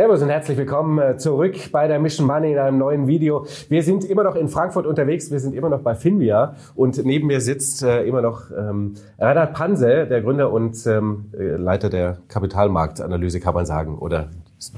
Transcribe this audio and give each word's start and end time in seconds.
Servus 0.00 0.22
und 0.22 0.30
herzlich 0.30 0.56
willkommen 0.56 0.98
äh, 0.98 1.18
zurück 1.18 1.56
bei 1.72 1.86
der 1.86 1.98
Mission 1.98 2.26
Money 2.26 2.52
in 2.52 2.58
einem 2.58 2.78
neuen 2.78 3.06
Video. 3.06 3.44
Wir 3.68 3.82
sind 3.82 4.02
immer 4.02 4.22
noch 4.22 4.34
in 4.34 4.48
Frankfurt 4.48 4.86
unterwegs, 4.86 5.30
wir 5.30 5.40
sind 5.40 5.54
immer 5.54 5.68
noch 5.68 5.82
bei 5.82 5.94
Finvia 5.94 6.56
und 6.74 7.04
neben 7.04 7.26
mir 7.26 7.42
sitzt 7.42 7.82
äh, 7.82 8.04
immer 8.04 8.22
noch 8.22 8.50
ähm, 8.50 8.94
Reinhard 9.18 9.52
Panse, 9.52 10.06
der 10.06 10.22
Gründer 10.22 10.50
und 10.52 10.86
ähm, 10.86 11.26
äh, 11.38 11.56
Leiter 11.56 11.90
der 11.90 12.16
Kapitalmarktanalyse, 12.28 13.40
kann 13.40 13.52
man 13.52 13.66
sagen, 13.66 13.98
oder 13.98 14.30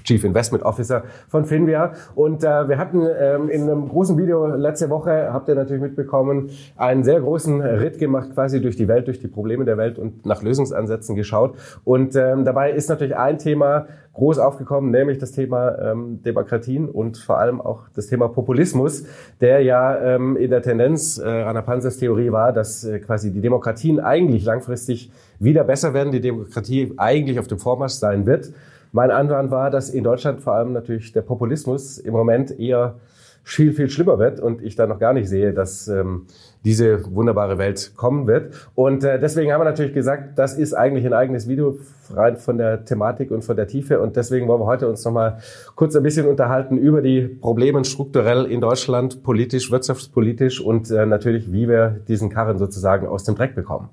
Chief 0.05 0.23
Investment 0.25 0.64
Officer 0.64 1.05
von 1.29 1.45
Finvia. 1.45 1.93
Und 2.14 2.45
äh, 2.45 2.69
wir 2.69 2.79
hatten 2.79 3.03
ähm, 3.03 3.49
in 3.49 3.62
einem 3.62 3.89
großen 3.89 4.17
Video 4.17 4.46
letzte 4.46 4.91
Woche, 4.91 5.32
habt 5.32 5.49
ihr 5.49 5.55
natürlich 5.55 5.82
mitbekommen, 5.82 6.51
einen 6.77 7.05
sehr 7.05 7.21
großen 7.21 7.61
Ritt 7.61 7.99
gemacht, 7.99 8.31
quasi 8.35 8.61
durch 8.61 8.77
die 8.77 8.89
Welt, 8.89 9.07
durch 9.07 9.21
die 9.21 9.29
Probleme 9.29 9.64
der 9.64 9.77
Welt 9.77 9.99
und 9.99 10.25
nach 10.27 10.43
Lösungsansätzen 10.43 11.17
geschaut. 11.17 11.57
Und 11.85 12.17
ähm, 12.17 12.45
dabei 12.45 12.72
ist 12.72 12.89
natürlich 12.89 13.17
ein 13.17 13.39
Thema 13.39 13.86
groß 14.14 14.39
aufgekommen, 14.39 14.91
nämlich 14.91 15.18
das 15.18 15.32
Thema 15.32 15.79
ähm, 15.79 16.22
Demokratien 16.22 16.89
und 16.89 17.17
vor 17.17 17.39
allem 17.39 17.61
auch 17.61 17.89
das 17.94 18.08
Thema 18.08 18.29
Populismus, 18.29 19.05
der 19.41 19.63
ja 19.63 19.99
ähm, 19.99 20.36
in 20.36 20.50
der 20.50 20.63
Tendenz 20.63 21.19
äh, 21.19 21.27
Rana 21.27 21.63
Panzers 21.63 21.96
Theorie 21.96 22.30
war, 22.30 22.53
dass 22.53 22.85
äh, 22.85 22.99
quasi 22.99 23.33
die 23.33 23.41
Demokratien 23.41 24.00
eigentlich 24.00 24.44
langfristig 24.44 25.11
wieder 25.39 25.64
besser 25.64 25.94
werden, 25.94 26.13
die 26.13 26.21
Demokratie 26.21 26.93
eigentlich 26.99 27.39
auf 27.39 27.46
dem 27.46 27.58
Vormarsch 27.58 27.94
sein 27.94 28.27
wird. 28.27 28.53
Mein 28.93 29.11
Einwand 29.11 29.51
war, 29.51 29.71
dass 29.71 29.89
in 29.89 30.05
Deutschland 30.05 30.43
vor 30.43 30.53
allem 30.53 30.73
natürlich 30.73 31.13
der 31.13 31.23
Populismus 31.23 31.96
im 31.96 32.12
Moment 32.12 32.59
eher 32.59 32.97
viel, 33.45 33.73
viel 33.73 33.91
schlimmer 33.91 34.19
wird 34.19 34.39
und 34.39 34.62
ich 34.62 34.77
da 34.77 34.87
noch 34.87 34.98
gar 34.98 35.12
nicht 35.12 35.28
sehe, 35.28 35.53
dass 35.53 35.89
ähm, 35.89 36.27
diese 36.64 37.03
wunderbare 37.14 37.59
Welt 37.59 37.92
kommen 37.97 38.27
wird. 38.27 38.55
Und 38.75 39.03
äh, 39.03 39.19
deswegen 39.19 39.50
haben 39.50 39.61
wir 39.61 39.64
natürlich 39.64 39.95
gesagt, 39.95 40.39
das 40.39 40.56
ist 40.56 40.75
eigentlich 40.75 41.05
ein 41.06 41.12
eigenes 41.12 41.48
Video 41.48 41.78
rein 42.11 42.36
von 42.36 42.58
der 42.58 42.84
Thematik 42.84 43.31
und 43.31 43.42
von 43.42 43.56
der 43.56 43.66
Tiefe. 43.66 44.00
Und 44.00 44.16
deswegen 44.16 44.47
wollen 44.47 44.61
wir 44.61 44.66
heute 44.66 44.89
uns 44.89 45.05
nochmal 45.05 45.38
kurz 45.75 45.97
ein 45.97 46.03
bisschen 46.03 46.28
unterhalten 46.28 46.77
über 46.77 47.03
die 47.03 47.22
Probleme 47.22 47.84
strukturell 47.84 48.44
in 48.44 48.61
Deutschland, 48.61 49.22
politisch, 49.22 49.70
wirtschaftspolitisch 49.72 50.61
und 50.61 50.91
äh, 50.91 51.06
natürlich, 51.06 51.50
wie 51.50 51.69
wir 51.69 52.00
diesen 52.06 52.28
Karren 52.28 52.59
sozusagen 52.59 53.06
aus 53.09 53.25
dem 53.25 53.34
Dreck 53.34 53.55
bekommen. 53.55 53.88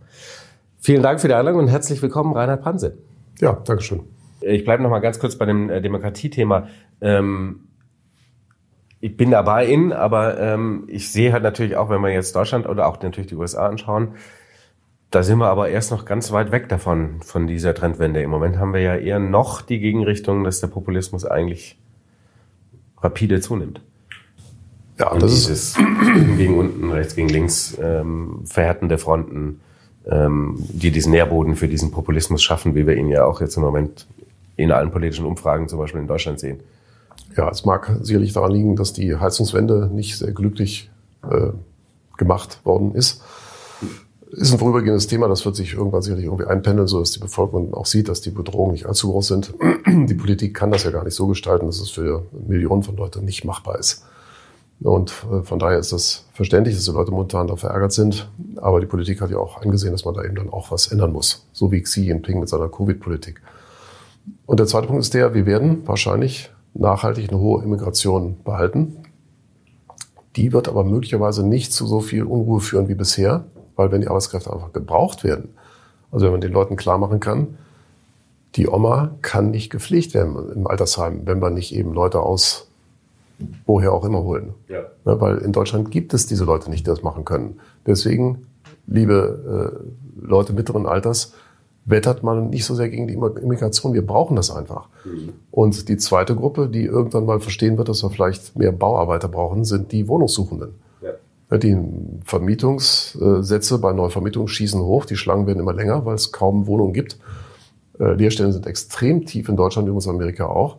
Vielen 0.78 1.02
Dank 1.02 1.22
für 1.22 1.28
die 1.28 1.34
Einladung 1.34 1.62
und 1.62 1.68
herzlich 1.70 2.02
willkommen, 2.02 2.34
Reinhard 2.36 2.62
Panse. 2.62 2.98
Ja, 3.40 3.54
Dankeschön. 3.66 4.19
Ich 4.42 4.64
bleibe 4.64 4.84
noch 4.84 4.90
mal 4.90 5.00
ganz 5.00 5.20
kurz 5.20 5.38
bei 5.38 5.45
dem 5.45 5.70
äh, 5.70 5.82
Demokratiethema. 5.82 6.68
Ähm, 7.02 7.68
ich 9.02 9.16
bin 9.16 9.32
dabei 9.32 9.66
in, 9.66 9.94
aber 9.94 10.40
ähm, 10.40 10.84
ich 10.88 11.12
sehe 11.12 11.32
halt 11.32 11.44
natürlich 11.44 11.78
auch, 11.78 11.90
wenn 11.90 12.02
wir 12.02 12.09
jetzt 12.09 12.36
Deutschland 12.36 12.67
oder 12.67 12.88
auch 12.88 13.02
natürlich 13.02 13.30
die 13.30 13.36
USA 13.36 13.67
anschauen, 13.67 14.16
da 15.12 15.23
sind 15.23 15.40
wir 15.40 15.48
aber 15.48 15.70
erst 15.70 15.92
noch 15.92 16.06
ganz 16.06 16.32
weit 16.32 16.52
weg 16.52 16.70
davon, 16.70 17.22
von 17.23 17.48
dieser 17.48 17.73
Trendwende. 17.73 18.22
Im 18.22 18.30
Moment 18.30 18.58
haben 18.58 18.73
wir 18.73 18.82
ja 18.82 18.95
eher 18.95 19.20
noch 19.20 19.62
die 19.62 19.80
Gegenrichtung, 19.80 20.44
dass 20.44 20.60
der 20.60 20.67
Populismus 20.67 21.26
eigentlich 21.26 21.80
rapide 23.02 23.42
zunimmt. 23.42 23.82
Ja, 25.00 25.12
und 25.12 25.23
das 25.23 25.32
dieses 25.32 25.50
ist 25.50 25.78
gegen 26.38 26.58
unten, 26.58 26.92
rechts 26.92 27.16
gegen 27.16 27.30
links, 27.30 27.78
ähm, 27.82 28.42
verhärtende 28.45 28.98
Fronten, 28.98 29.62
ähm, 30.06 30.56
die 30.60 30.92
diesen 30.92 31.12
Nährboden 31.12 31.56
für 31.56 31.70
diesen 31.70 31.90
Populismus 31.90 32.44
schaffen, 32.44 32.76
wie 32.76 32.86
wir 32.86 32.95
ihn 32.95 33.08
ja 33.08 33.23
auch 33.23 33.42
jetzt 33.42 33.56
im 33.56 33.64
Moment 33.64 34.08
in 34.60 34.74
allen 34.74 34.92
politischen 34.92 35.26
Umfragen 35.26 35.70
zum 35.70 35.80
Beispiel 35.80 36.02
in 36.02 36.08
Deutschland 36.08 36.40
sehen. 36.40 36.60
Ja, 37.38 37.50
es 37.50 37.64
mag 37.64 37.92
sicherlich 38.02 38.34
daran 38.34 38.52
liegen, 38.52 38.76
dass 38.76 38.92
die 38.92 39.16
Heizungswende 39.16 39.90
nicht 39.92 40.18
sehr 40.18 40.32
glücklich 40.34 40.92
äh, 41.24 41.52
gemacht 42.18 42.60
worden 42.66 42.94
ist. 42.94 43.22
Ist 44.32 44.52
ein 44.52 44.60
vorübergehendes 44.60 45.08
Thema, 45.08 45.28
das 45.30 45.46
wird 45.46 45.56
sich 45.56 45.74
irgendwann 45.74 46.02
sicherlich 46.02 46.26
irgendwie 46.26 46.46
einpendeln, 46.46 46.88
so 46.88 47.00
dass 47.00 47.12
die 47.12 47.20
Bevölkerung 47.20 47.74
auch 47.74 47.86
sieht, 47.86 48.10
dass 48.10 48.20
die 48.22 48.32
Bedrohungen 48.32 48.74
nicht 48.74 48.86
allzu 48.86 49.10
groß 49.12 49.28
sind. 49.28 49.54
Die 49.88 50.14
Politik 50.14 50.54
kann 50.54 50.70
das 50.70 50.84
ja 50.84 50.92
gar 50.92 51.04
nicht 51.04 51.16
so 51.16 51.26
gestalten, 51.26 51.66
dass 51.66 51.80
es 51.80 51.89
für 51.89 52.26
Millionen 52.48 52.83
von 52.83 52.95
Leuten 52.95 53.26
nicht 53.26 53.44
machbar 53.44 53.80
ist. 53.80 54.06
Und 54.82 55.26
äh, 55.32 55.42
von 55.42 55.58
daher 55.58 55.80
ist 55.80 55.94
das 55.94 56.28
verständlich, 56.33 56.76
dass 56.76 56.86
die 56.86 56.92
Leute 56.92 57.12
momentan 57.12 57.48
da 57.48 57.56
verärgert 57.56 57.92
sind. 57.92 58.30
Aber 58.58 58.80
die 58.80 58.86
Politik 58.86 59.20
hat 59.22 59.32
ja 59.32 59.38
auch 59.38 59.62
angesehen, 59.62 59.94
dass 59.94 60.06
man 60.06 60.14
da 60.14 60.23
eben 60.23 60.36
dann 60.36 60.50
auch 60.50 60.70
was 60.72 60.92
ändern 60.92 61.12
muss. 61.12 61.48
So 61.54 61.72
wie 61.72 61.82
Xi 61.82 62.02
Jinping 62.06 62.39
mit 62.39 62.50
seiner 62.50 62.70
Covid-Politik. 62.70 63.42
Und 64.46 64.60
der 64.60 64.68
zweite 64.68 64.88
Punkt 64.88 65.02
ist 65.02 65.14
der, 65.14 65.34
wir 65.34 65.46
werden 65.46 65.88
wahrscheinlich 65.88 66.52
nachhaltig 66.74 67.30
eine 67.30 67.40
hohe 67.40 67.64
Immigration 67.64 68.38
behalten. 68.44 68.98
Die 70.36 70.54
wird 70.54 70.68
aber 70.68 70.84
möglicherweise 70.84 71.46
nicht 71.46 71.74
zu 71.74 71.86
so 71.88 72.00
viel 72.00 72.24
Unruhe 72.24 72.60
führen 72.60 72.88
wie 72.88 72.96
bisher, 72.96 73.46
weil 73.76 73.92
wenn 73.92 74.02
die 74.02 74.08
Arbeitskräfte 74.08 74.52
einfach 74.52 74.74
gebraucht 74.74 75.24
werden, 75.24 75.50
also 76.12 76.26
wenn 76.26 76.34
man 76.34 76.42
den 76.42 76.52
Leuten 76.52 76.76
klar 76.76 76.98
machen 76.98 77.20
kann, 77.20 77.58
die 78.56 78.68
Oma 78.68 79.16
kann 79.22 79.52
nicht 79.52 79.70
gepflegt 79.70 80.14
werden 80.14 80.52
im 80.54 80.68
Altersheim, 80.68 81.22
wenn 81.26 81.42
wir 81.42 81.50
nicht 81.50 81.74
eben 81.74 81.94
Leute 81.94 82.22
aus 82.22 82.70
woher 83.66 83.94
auch 83.94 84.04
immer 84.04 84.24
holen. 84.24 84.54
Ja. 84.68 84.84
Ja, 85.06 85.22
weil 85.22 85.38
in 85.38 85.52
Deutschland 85.52 85.92
gibt 85.92 86.14
es 86.14 86.26
diese 86.26 86.44
Leute 86.44 86.70
nicht, 86.70 86.86
die 86.86 86.90
das 86.90 87.04
machen 87.04 87.26
können. 87.26 87.60
Deswegen, 87.86 88.48
liebe 88.88 89.82
äh, 90.20 90.26
Leute 90.26 90.54
mittleren 90.54 90.86
Alters, 90.86 91.34
wettert 91.89 92.23
man 92.23 92.50
nicht 92.50 92.66
so 92.66 92.76
sehr 92.76 92.89
gegen 92.89 93.08
die 93.08 93.14
Immigration. 93.14 93.94
Wir 93.94 94.05
brauchen 94.05 94.36
das 94.36 94.52
einfach. 94.52 94.88
Mhm. 95.05 95.33
Und 95.52 95.89
die 95.89 95.98
zweite 95.98 96.36
Gruppe, 96.36 96.70
die 96.70 96.86
irgendwann 96.86 97.26
mal 97.26 97.39
verstehen 97.39 97.77
wird, 97.77 97.89
dass 97.89 98.04
wir 98.04 98.10
vielleicht 98.10 98.55
mehr 98.55 98.72
Bauarbeiter 98.72 99.27
brauchen, 99.27 99.66
sind 99.66 99.92
die 99.92 100.08
Wohnungssuchenden. 100.08 100.76
Ja. 101.02 101.58
Die 101.58 101.77
Vermietungssätze 102.23 103.80
bei 103.80 103.94
Neuvermietungen 103.94 104.48
schießen 104.48 104.82
hoch, 104.82 105.05
die 105.05 105.16
Schlangen 105.16 105.48
werden 105.48 105.60
immer 105.60 105.73
länger, 105.73 106.05
weil 106.05 106.16
es 106.16 106.32
kaum 106.32 106.67
Wohnungen 106.67 106.94
gibt. 106.94 107.17
Äh, 108.00 108.14
Leerstellen 108.14 108.52
sind 108.52 108.67
extrem 108.67 109.26
tief 109.26 109.50
in 109.50 109.56
Deutschland, 109.56 109.88
übrigens 109.88 110.06
in 110.06 110.11
Amerika 110.11 110.45
auch. 110.45 110.77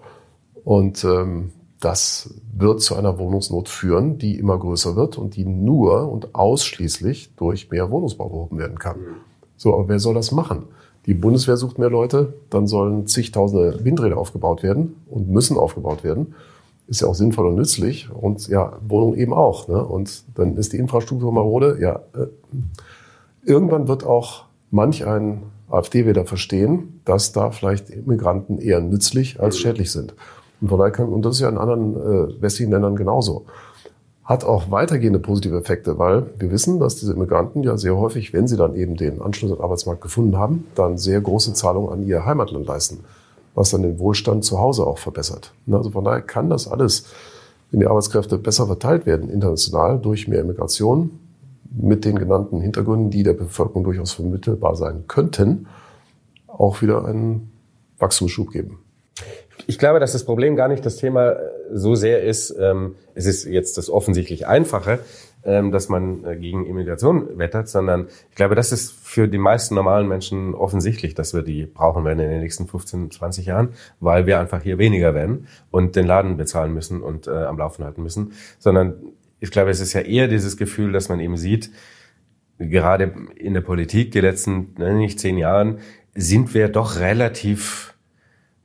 Und 0.64 1.04
ähm, 1.04 1.50
das 1.80 2.34
wird 2.52 2.82
zu 2.82 2.94
einer 2.94 3.18
Wohnungsnot 3.18 3.68
führen, 3.68 4.18
die 4.18 4.38
immer 4.38 4.58
größer 4.58 4.96
wird 4.96 5.16
und 5.18 5.34
die 5.36 5.46
nur 5.46 6.10
und 6.12 6.34
ausschließlich 6.34 7.34
durch 7.36 7.70
mehr 7.70 7.90
Wohnungsbau 7.90 8.28
behoben 8.28 8.58
werden 8.58 8.78
kann. 8.78 8.98
Mhm. 8.98 9.16
So, 9.56 9.74
aber 9.74 9.88
wer 9.88 9.98
soll 9.98 10.14
das 10.14 10.30
machen? 10.30 10.64
Die 11.06 11.14
Bundeswehr 11.14 11.56
sucht 11.56 11.78
mehr 11.78 11.90
Leute, 11.90 12.34
dann 12.50 12.66
sollen 12.66 13.06
zigtausende 13.06 13.84
Windräder 13.84 14.18
aufgebaut 14.18 14.62
werden 14.62 14.96
und 15.08 15.28
müssen 15.28 15.56
aufgebaut 15.56 16.04
werden. 16.04 16.34
Ist 16.88 17.00
ja 17.00 17.08
auch 17.08 17.14
sinnvoll 17.14 17.46
und 17.46 17.54
nützlich 17.54 18.10
und 18.10 18.48
ja, 18.48 18.78
Wohnung 18.86 19.14
eben 19.14 19.32
auch. 19.32 19.68
Ne? 19.68 19.82
Und 19.82 20.24
dann 20.34 20.56
ist 20.56 20.72
die 20.72 20.76
Infrastruktur 20.76 21.32
marode. 21.32 21.78
Ja, 21.80 22.00
äh, 22.14 22.26
irgendwann 23.44 23.88
wird 23.88 24.04
auch 24.04 24.44
manch 24.70 25.06
ein 25.06 25.42
AfD-Wähler 25.70 26.26
verstehen, 26.26 27.00
dass 27.04 27.32
da 27.32 27.50
vielleicht 27.50 27.90
Immigranten 27.90 28.58
eher 28.58 28.80
nützlich 28.80 29.40
als 29.40 29.58
schädlich 29.58 29.92
sind. 29.92 30.14
Und 30.60 30.68
von 30.68 30.78
daher 30.78 30.92
kann, 30.92 31.08
und 31.08 31.24
das 31.24 31.36
ist 31.36 31.40
ja 31.40 31.48
in 31.48 31.58
anderen 31.58 31.96
äh, 31.96 32.42
westlichen 32.42 32.72
Ländern 32.72 32.96
genauso 32.96 33.46
hat 34.30 34.44
auch 34.44 34.70
weitergehende 34.70 35.18
positive 35.18 35.58
Effekte, 35.58 35.98
weil 35.98 36.24
wir 36.38 36.52
wissen, 36.52 36.78
dass 36.78 36.94
diese 36.94 37.14
Immigranten 37.14 37.64
ja 37.64 37.76
sehr 37.76 37.96
häufig, 37.96 38.32
wenn 38.32 38.46
sie 38.46 38.56
dann 38.56 38.76
eben 38.76 38.94
den 38.94 39.20
Anschluss 39.20 39.50
an 39.50 39.56
den 39.56 39.64
Arbeitsmarkt 39.64 40.02
gefunden 40.02 40.38
haben, 40.38 40.68
dann 40.76 40.98
sehr 40.98 41.20
große 41.20 41.52
Zahlungen 41.52 41.90
an 41.90 42.06
ihr 42.06 42.24
Heimatland 42.24 42.64
leisten, 42.64 43.00
was 43.56 43.70
dann 43.70 43.82
den 43.82 43.98
Wohlstand 43.98 44.44
zu 44.44 44.60
Hause 44.60 44.86
auch 44.86 44.98
verbessert. 44.98 45.52
Also 45.68 45.90
von 45.90 46.04
daher 46.04 46.20
kann 46.20 46.48
das 46.48 46.68
alles, 46.68 47.06
wenn 47.72 47.80
die 47.80 47.88
Arbeitskräfte 47.88 48.38
besser 48.38 48.68
verteilt 48.68 49.04
werden 49.04 49.30
international 49.30 49.98
durch 49.98 50.28
mehr 50.28 50.42
Immigration 50.42 51.10
mit 51.68 52.04
den 52.04 52.16
genannten 52.16 52.60
Hintergründen, 52.60 53.10
die 53.10 53.24
der 53.24 53.32
Bevölkerung 53.32 53.82
durchaus 53.82 54.12
vermittelbar 54.12 54.76
sein 54.76 55.06
könnten, 55.08 55.66
auch 56.46 56.82
wieder 56.82 57.04
einen 57.04 57.50
Wachstumsschub 57.98 58.52
geben. 58.52 58.78
Ich 59.66 59.78
glaube, 59.78 60.00
dass 60.00 60.12
das 60.12 60.24
Problem 60.24 60.56
gar 60.56 60.68
nicht 60.68 60.84
das 60.84 60.96
Thema 60.96 61.32
äh, 61.32 61.38
so 61.72 61.94
sehr 61.94 62.22
ist, 62.22 62.54
ähm, 62.58 62.96
es 63.14 63.26
ist 63.26 63.44
jetzt 63.44 63.78
das 63.78 63.90
offensichtlich 63.90 64.46
Einfache, 64.46 65.00
ähm, 65.44 65.70
dass 65.70 65.88
man 65.88 66.24
äh, 66.24 66.36
gegen 66.36 66.66
Immigration 66.66 67.38
wettert, 67.38 67.68
sondern 67.68 68.08
ich 68.30 68.36
glaube, 68.36 68.54
das 68.54 68.72
ist 68.72 68.92
für 68.92 69.28
die 69.28 69.38
meisten 69.38 69.74
normalen 69.74 70.08
Menschen 70.08 70.54
offensichtlich, 70.54 71.14
dass 71.14 71.34
wir 71.34 71.42
die 71.42 71.66
brauchen 71.66 72.04
werden 72.04 72.20
in 72.20 72.30
den 72.30 72.40
nächsten 72.40 72.66
15, 72.66 73.10
20 73.10 73.46
Jahren, 73.46 73.70
weil 74.00 74.26
wir 74.26 74.40
einfach 74.40 74.62
hier 74.62 74.78
weniger 74.78 75.14
werden 75.14 75.46
und 75.70 75.96
den 75.96 76.06
Laden 76.06 76.36
bezahlen 76.36 76.74
müssen 76.74 77.00
und 77.02 77.26
äh, 77.26 77.30
am 77.30 77.58
Laufen 77.58 77.84
halten 77.84 78.02
müssen, 78.02 78.32
sondern 78.58 78.94
ich 79.38 79.50
glaube, 79.50 79.70
es 79.70 79.80
ist 79.80 79.94
ja 79.94 80.02
eher 80.02 80.28
dieses 80.28 80.56
Gefühl, 80.56 80.92
dass 80.92 81.08
man 81.08 81.20
eben 81.20 81.36
sieht, 81.36 81.70
gerade 82.58 83.14
in 83.36 83.54
der 83.54 83.62
Politik 83.62 84.12
die 84.12 84.20
letzten, 84.20 84.74
ne, 84.76 84.94
nicht 84.94 85.18
zehn 85.18 85.38
Jahren, 85.38 85.78
sind 86.14 86.52
wir 86.52 86.68
doch 86.68 86.98
relativ 86.98 87.94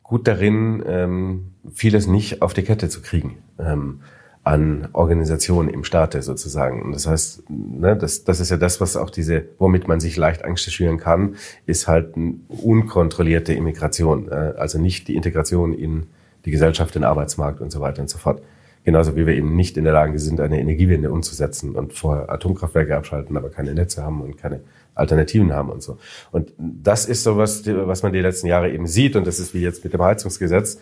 gut 0.08 0.28
darin, 0.28 0.84
ähm, 0.86 1.52
vieles 1.74 2.08
nicht 2.08 2.42
auf 2.42 2.54
die 2.54 2.62
Kette 2.62 2.90
zu 2.90 3.02
kriegen 3.02 3.40
ähm, 3.58 4.02
an 4.44 4.90
Organisationen 4.94 5.70
im 5.70 5.84
Staate 5.84 6.22
sozusagen. 6.22 6.84
Und 6.84 6.92
das 6.92 7.08
heißt, 7.08 7.50
ne, 7.50 7.98
das, 7.98 8.24
das 8.24 8.40
ist 8.40 8.52
ja 8.52 8.58
das, 8.58 8.80
was 8.80 8.96
auch 8.96 9.10
diese, 9.10 9.46
womit 9.58 9.88
man 9.88 10.00
sich 10.00 10.16
leicht 10.16 10.46
Angst 10.46 10.72
schüren 10.72 11.00
kann, 11.00 11.36
ist 11.66 11.88
halt 11.88 12.14
unkontrollierte 12.16 13.54
Immigration, 13.54 14.30
äh, 14.30 14.54
also 14.58 14.78
nicht 14.78 15.08
die 15.08 15.16
Integration 15.16 15.74
in 15.74 16.06
die 16.46 16.52
Gesellschaft, 16.52 16.94
den 16.94 17.04
Arbeitsmarkt 17.04 17.60
und 17.60 17.72
so 17.72 17.82
weiter 17.82 18.04
und 18.04 18.10
so 18.10 18.20
fort. 18.20 18.44
Genauso 18.86 19.16
wie 19.16 19.26
wir 19.26 19.34
eben 19.34 19.56
nicht 19.56 19.78
in 19.78 19.84
der 19.84 19.94
Lage 19.94 20.20
sind, 20.20 20.40
eine 20.40 20.60
Energiewende 20.60 21.12
umzusetzen 21.12 21.76
und 21.76 21.94
vorher 21.94 22.30
Atomkraftwerke 22.30 22.96
abschalten, 22.96 23.36
aber 23.36 23.50
keine 23.50 23.74
Netze 23.74 24.04
haben 24.04 24.22
und 24.22 24.38
keine 24.38 24.62
Alternativen 24.94 25.52
haben 25.54 25.72
und 25.72 25.82
so. 25.82 25.98
Und 26.32 26.54
das 26.58 27.08
ist 27.08 27.24
so 27.24 27.36
was, 27.36 27.66
was 27.66 28.04
man 28.04 28.14
die 28.14 28.20
letzten 28.20 28.46
Jahre 28.46 28.72
eben 28.72 28.86
sieht 28.86 29.16
und 29.16 29.26
das 29.26 29.40
ist 29.40 29.56
wie 29.56 29.62
jetzt 29.62 29.84
mit 29.84 29.94
dem 29.94 30.04
Heizungsgesetz. 30.04 30.78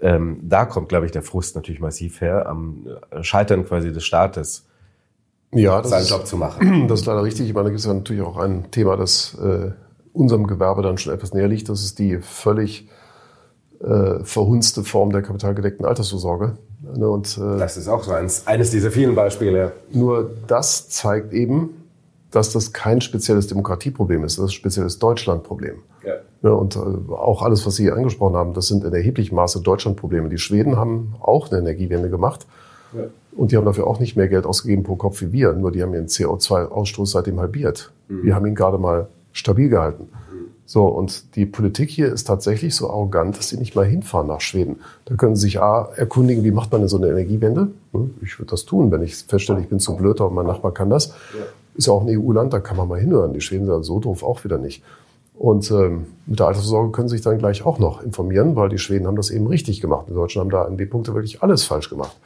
Ähm, 0.00 0.40
da 0.42 0.64
kommt, 0.64 0.88
glaube 0.88 1.06
ich, 1.06 1.12
der 1.12 1.22
Frust 1.22 1.54
natürlich 1.54 1.80
massiv 1.80 2.20
her 2.20 2.46
am 2.46 2.88
Scheitern 3.22 3.64
quasi 3.64 3.92
des 3.92 4.04
Staates. 4.04 4.66
Ja, 5.52 5.80
das 5.80 5.90
seinen 5.90 6.02
ist, 6.02 6.10
Job 6.10 6.26
zu 6.26 6.36
machen. 6.36 6.86
Das 6.88 7.00
ist 7.00 7.06
leider 7.06 7.22
richtig. 7.22 7.46
Ich 7.46 7.54
meine, 7.54 7.66
da 7.66 7.70
gibt 7.70 7.78
es 7.78 7.86
ja 7.86 7.94
natürlich 7.94 8.22
auch 8.22 8.36
ein 8.36 8.72
Thema, 8.72 8.96
das 8.96 9.38
äh, 9.40 9.70
unserem 10.12 10.48
Gewerbe 10.48 10.82
dann 10.82 10.98
schon 10.98 11.14
etwas 11.14 11.32
näher 11.32 11.46
liegt. 11.46 11.68
Das 11.68 11.84
ist 11.84 12.00
die 12.00 12.18
völlig 12.18 12.88
äh, 13.80 14.24
verhunzte 14.24 14.82
Form 14.82 15.12
der 15.12 15.22
kapitalgedeckten 15.22 15.86
Altersvorsorge. 15.86 16.58
Ne, 16.96 17.08
und, 17.08 17.38
äh, 17.38 17.58
das 17.58 17.76
ist 17.76 17.88
auch 17.88 18.02
so 18.02 18.12
eins, 18.12 18.46
eines 18.46 18.70
dieser 18.70 18.90
vielen 18.90 19.14
Beispiele. 19.14 19.72
Nur 19.92 20.30
das 20.46 20.88
zeigt 20.88 21.32
eben, 21.32 21.84
dass 22.30 22.52
das 22.52 22.72
kein 22.72 23.00
spezielles 23.00 23.46
Demokratieproblem 23.46 24.24
ist, 24.24 24.38
das 24.38 24.46
ist 24.46 24.50
ein 24.50 24.54
spezielles 24.54 24.98
Deutschlandproblem. 24.98 25.76
Ja. 26.04 26.14
ja 26.42 26.50
und 26.50 26.76
äh, 26.76 26.78
auch 27.12 27.42
alles, 27.42 27.66
was 27.66 27.76
Sie 27.76 27.90
angesprochen 27.90 28.36
haben, 28.36 28.54
das 28.54 28.66
sind 28.66 28.84
in 28.84 28.92
erheblichem 28.92 29.36
Maße 29.36 29.60
Deutschlandprobleme. 29.60 30.28
Die 30.28 30.38
Schweden 30.38 30.76
haben 30.76 31.14
auch 31.20 31.50
eine 31.50 31.60
Energiewende 31.60 32.10
gemacht. 32.10 32.46
Ja. 32.92 33.04
Und 33.36 33.50
die 33.50 33.56
haben 33.56 33.64
dafür 33.64 33.86
auch 33.86 33.98
nicht 33.98 34.16
mehr 34.16 34.28
Geld 34.28 34.46
ausgegeben 34.46 34.84
pro 34.84 34.96
Kopf 34.96 35.20
wie 35.20 35.32
wir. 35.32 35.52
Nur 35.52 35.72
die 35.72 35.82
haben 35.82 35.94
ihren 35.94 36.06
CO2-Ausstoß 36.06 37.06
seitdem 37.06 37.40
halbiert. 37.40 37.92
Mhm. 38.08 38.22
Wir 38.22 38.34
haben 38.34 38.46
ihn 38.46 38.54
gerade 38.54 38.78
mal 38.78 39.08
stabil 39.32 39.68
gehalten. 39.68 40.08
So, 40.66 40.86
und 40.86 41.36
die 41.36 41.44
Politik 41.44 41.90
hier 41.90 42.12
ist 42.12 42.24
tatsächlich 42.24 42.74
so 42.74 42.88
arrogant, 42.88 43.36
dass 43.36 43.50
sie 43.50 43.58
nicht 43.58 43.74
mal 43.74 43.84
hinfahren 43.84 44.26
nach 44.26 44.40
Schweden. 44.40 44.76
Da 45.04 45.14
können 45.14 45.36
sie 45.36 45.42
sich 45.42 45.60
A, 45.60 45.90
erkundigen, 45.96 46.42
wie 46.42 46.52
macht 46.52 46.72
man 46.72 46.80
denn 46.80 46.88
so 46.88 46.96
eine 46.96 47.08
Energiewende? 47.08 47.68
Hm, 47.92 48.14
ich 48.22 48.38
würde 48.38 48.50
das 48.50 48.64
tun, 48.64 48.90
wenn 48.90 49.02
ich 49.02 49.16
feststelle, 49.16 49.60
ich 49.60 49.68
bin 49.68 49.78
zu 49.78 49.94
blöd, 49.96 50.20
aber 50.20 50.30
mein 50.30 50.46
Nachbar 50.46 50.72
kann 50.72 50.88
das. 50.88 51.12
Ist 51.74 51.86
ja 51.86 51.92
auch 51.92 52.06
ein 52.06 52.18
EU-Land, 52.18 52.52
da 52.52 52.60
kann 52.60 52.76
man 52.76 52.88
mal 52.88 52.98
hinhören. 52.98 53.34
Die 53.34 53.40
Schweden 53.40 53.66
sind 53.66 53.84
so 53.84 54.00
doof 54.00 54.22
auch 54.22 54.44
wieder 54.44 54.58
nicht. 54.58 54.82
Und 55.34 55.68
ähm, 55.72 56.06
mit 56.26 56.38
der 56.38 56.46
Altersvorsorge 56.46 56.92
können 56.92 57.08
Sie 57.08 57.16
sich 57.16 57.24
dann 57.24 57.38
gleich 57.38 57.66
auch 57.66 57.80
noch 57.80 58.02
informieren, 58.02 58.54
weil 58.54 58.68
die 58.68 58.78
Schweden 58.78 59.06
haben 59.06 59.16
das 59.16 59.30
eben 59.30 59.48
richtig 59.48 59.80
gemacht. 59.80 60.06
Die 60.08 60.14
Deutschen 60.14 60.40
haben 60.40 60.50
da 60.50 60.62
an 60.62 60.76
die 60.76 60.86
Punkte 60.86 61.12
wirklich 61.12 61.42
alles 61.42 61.64
falsch 61.64 61.90
gemacht. 61.90 62.16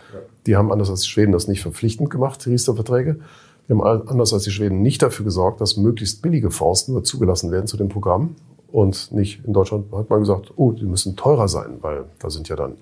Die 0.47 0.57
haben 0.57 0.71
anders 0.71 0.91
als 0.91 1.01
die 1.01 1.09
Schweden 1.09 1.33
das 1.33 1.49
nicht 1.49 1.63
verpflichtend 1.63 2.11
gemacht, 2.11 2.45
die 2.45 2.51
Riester-Verträge. 2.51 3.17
Die 3.69 3.75
haben 3.75 3.83
anders 3.83 4.33
als 4.33 4.45
die 4.45 4.51
Schweden 4.51 4.81
nicht 4.81 5.03
dafür 5.03 5.25
gesorgt, 5.25 5.61
dass 5.61 5.77
möglichst 5.77 6.23
billige 6.23 6.51
Forsten 6.51 6.93
nur 6.93 7.05
zugelassen 7.05 7.51
werden 7.51 7.67
zu 7.67 7.77
dem 7.77 7.89
Programm. 7.89 8.37
Und 8.71 9.13
nicht 9.13 9.45
in 9.45 9.53
Deutschland 9.53 9.93
hat 9.93 10.11
man 10.11 10.21
gesagt, 10.21 10.53
oh, 10.57 10.73
die 10.73 10.85
müssen 10.85 11.17
teurer 11.17 11.49
sein, 11.49 11.79
weil 11.81 12.05
da 12.19 12.31
sind 12.31 12.49
ja 12.49 12.57
dann 12.57 12.77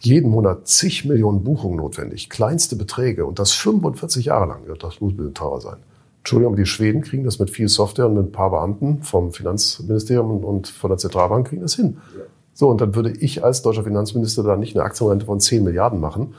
jeden 0.00 0.30
Monat 0.30 0.68
zig 0.68 1.04
Millionen 1.04 1.42
Buchungen 1.42 1.76
notwendig, 1.76 2.28
kleinste 2.28 2.76
Beträge 2.76 3.24
und 3.26 3.38
das 3.38 3.52
45 3.52 4.26
Jahre 4.26 4.46
lang. 4.46 4.60
Ja, 4.68 4.74
das 4.74 5.00
muss 5.00 5.12
ein 5.12 5.16
bisschen 5.16 5.34
teurer 5.34 5.60
sein. 5.60 5.76
Entschuldigung, 6.18 6.54
aber 6.54 6.62
die 6.62 6.66
Schweden 6.66 7.02
kriegen 7.02 7.24
das 7.24 7.38
mit 7.38 7.50
viel 7.50 7.68
Software 7.68 8.06
und 8.06 8.14
mit 8.14 8.26
ein 8.26 8.32
paar 8.32 8.50
Beamten 8.50 9.02
vom 9.02 9.32
Finanzministerium 9.32 10.44
und 10.44 10.66
von 10.66 10.90
der 10.90 10.98
Zentralbank 10.98 11.48
kriegen 11.48 11.62
das 11.62 11.76
hin. 11.76 11.98
Ja. 12.16 12.24
So, 12.52 12.68
und 12.68 12.80
dann 12.80 12.94
würde 12.94 13.10
ich 13.10 13.44
als 13.44 13.62
deutscher 13.62 13.84
Finanzminister 13.84 14.42
da 14.42 14.56
nicht 14.56 14.74
eine 14.74 14.84
Aktienrente 14.84 15.26
von 15.26 15.40
10 15.40 15.62
Milliarden 15.62 16.00
machen. 16.00 16.34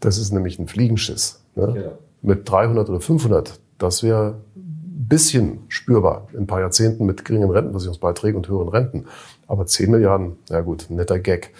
Das 0.00 0.18
ist 0.18 0.32
nämlich 0.32 0.58
ein 0.58 0.68
Fliegenschiss. 0.68 1.40
Ne? 1.54 1.74
Ja. 1.76 1.92
Mit 2.24 2.50
300 2.50 2.88
oder 2.88 3.00
500, 3.00 3.60
das 3.76 4.02
wäre 4.02 4.36
ein 4.56 5.06
bisschen 5.08 5.58
spürbar 5.68 6.28
in 6.32 6.40
ein 6.40 6.46
paar 6.46 6.60
Jahrzehnten 6.60 7.04
mit 7.04 7.26
geringen 7.26 7.50
Rentenversicherungsbeiträgen 7.50 8.38
und 8.38 8.48
höheren 8.48 8.68
Renten. 8.68 9.04
Aber 9.46 9.66
10 9.66 9.90
Milliarden, 9.90 10.38
ja 10.48 10.62
gut, 10.62 10.86
netter 10.88 11.18
Gag. 11.18 11.52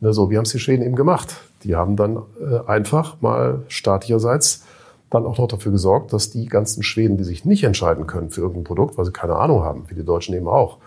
Ne, 0.00 0.12
so, 0.12 0.30
wie 0.30 0.36
haben 0.36 0.44
es 0.44 0.52
die 0.52 0.60
Schweden 0.60 0.84
eben 0.84 0.94
gemacht? 0.94 1.34
Die 1.64 1.74
haben 1.74 1.96
dann 1.96 2.22
äh, 2.40 2.60
einfach 2.68 3.20
mal 3.20 3.64
staatlicherseits 3.66 4.62
dann 5.10 5.26
auch 5.26 5.38
noch 5.38 5.48
dafür 5.48 5.72
gesorgt, 5.72 6.12
dass 6.12 6.30
die 6.30 6.46
ganzen 6.46 6.84
Schweden, 6.84 7.16
die 7.16 7.24
sich 7.24 7.44
nicht 7.44 7.64
entscheiden 7.64 8.06
können 8.06 8.30
für 8.30 8.42
irgendein 8.42 8.64
Produkt, 8.64 8.96
weil 8.96 9.04
sie 9.04 9.12
keine 9.12 9.36
Ahnung 9.36 9.64
haben, 9.64 9.84
wie 9.88 9.94
die 9.94 10.04
Deutschen 10.04 10.36
eben 10.36 10.46
auch, 10.48 10.78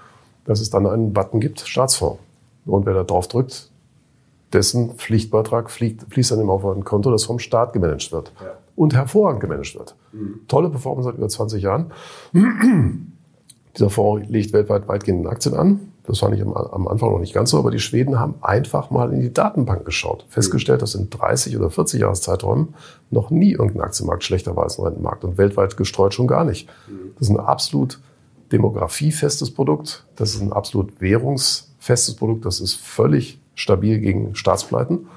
dass 0.45 0.61
es 0.61 0.69
dann 0.69 0.88
einen 0.88 1.11
Button 1.11 1.41
gibt, 1.41 1.59
Staatsfonds. 1.59 2.19
Und 2.65 2.85
wer 2.85 2.93
da 2.93 3.03
drauf 3.03 3.27
drückt, 3.27 3.69
dessen 4.53 4.95
Pflichtbeitrag 4.95 5.69
fliegt, 5.69 6.11
fließt 6.11 6.31
dann 6.31 6.39
eben 6.39 6.49
auf 6.49 6.65
ein 6.65 6.83
Konto, 6.85 7.11
das 7.11 7.25
vom 7.25 7.39
Staat 7.39 7.73
gemanagt 7.73 8.11
wird. 8.11 8.31
Ja. 8.41 8.53
Und 8.75 8.94
hervorragend 8.94 9.42
gemanagt 9.42 9.75
wird. 9.75 9.95
Mhm. 10.12 10.42
Tolle 10.48 10.69
Performance 10.69 11.10
seit 11.10 11.18
über 11.18 11.30
20 11.30 11.63
Jahren. 11.63 11.92
Dieser 13.77 13.89
Fonds 13.89 14.30
legt 14.30 14.54
weltweit 14.54 14.88
weitgehend 14.88 15.27
Aktien 15.27 15.56
an. 15.56 15.80
Das 16.07 16.19
fand 16.19 16.36
ich 16.36 16.42
am, 16.42 16.54
am, 16.54 16.88
Anfang 16.88 17.12
noch 17.12 17.19
nicht 17.19 17.33
ganz 17.33 17.50
so, 17.50 17.57
aber 17.57 17.72
die 17.72 17.80
Schweden 17.80 18.19
haben 18.19 18.36
einfach 18.42 18.92
mal 18.92 19.12
in 19.12 19.22
die 19.22 19.33
Datenbank 19.33 19.86
geschaut, 19.86 20.25
festgestellt, 20.30 20.81
dass 20.81 20.95
in 20.95 21.10
30 21.10 21.57
oder 21.57 21.72
40 21.72 22.01
Jahreszeiträumen 22.01 22.75
noch 23.10 23.31
nie 23.31 23.54
irgendein 23.54 23.81
Aktienmarkt 23.81 24.24
schlechter 24.24 24.56
war 24.56 24.63
als 24.63 24.77
ein 24.77 24.86
Rentenmarkt 24.86 25.24
und 25.24 25.38
weltweit 25.38 25.77
gestreut 25.77 26.13
schon 26.13 26.27
gar 26.27 26.45
nicht. 26.45 26.69
Das 27.18 27.27
ist 27.27 27.36
ein 27.36 27.39
absolut 27.39 28.00
demografiefestes 28.51 29.51
Produkt, 29.51 30.06
das 30.16 30.36
ist 30.36 30.42
ein 30.42 30.54
absolut 30.54 31.01
währungsfestes 31.01 32.16
Produkt, 32.16 32.45
das 32.45 32.60
ist 32.60 32.75
völlig 32.75 33.39
stabil 33.56 34.00
gegen 34.00 34.36
Staatspleiten. 34.36 35.07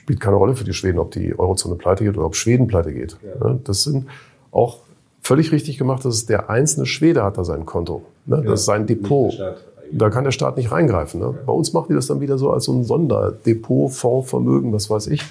Ja. 0.00 0.04
Spielt 0.04 0.20
keine 0.20 0.36
Rolle 0.36 0.56
für 0.56 0.64
die 0.64 0.72
Schweden, 0.72 0.98
ob 0.98 1.10
die 1.10 1.38
Eurozone 1.38 1.76
pleite 1.76 2.04
geht 2.04 2.16
oder 2.16 2.26
ob 2.26 2.36
Schweden 2.36 2.66
pleite 2.66 2.92
geht. 2.92 3.16
Ja. 3.22 3.58
Das 3.64 3.84
sind 3.84 4.06
auch 4.50 4.78
völlig 5.22 5.52
richtig 5.52 5.78
gemacht, 5.78 6.04
dass 6.04 6.26
der 6.26 6.50
einzelne 6.50 6.86
Schwede 6.86 7.22
hat 7.22 7.38
da 7.38 7.44
sein 7.44 7.66
Konto. 7.66 8.02
Ne? 8.26 8.42
Das 8.44 8.60
ist 8.60 8.66
sein 8.66 8.86
Depot. 8.86 9.38
Da 9.92 10.08
kann 10.08 10.24
der 10.24 10.30
Staat 10.30 10.56
nicht 10.56 10.70
reingreifen. 10.70 11.20
Ne? 11.20 11.34
Bei 11.46 11.52
uns 11.52 11.72
machen 11.72 11.86
die 11.90 11.94
das 11.94 12.06
dann 12.06 12.20
wieder 12.20 12.38
so 12.38 12.50
als 12.50 12.64
so 12.64 12.72
ein 12.72 12.84
Sonderdepot, 12.84 13.92
Fondsvermögen, 13.92 14.72
was 14.72 14.88
weiß 14.88 15.08
ich, 15.08 15.24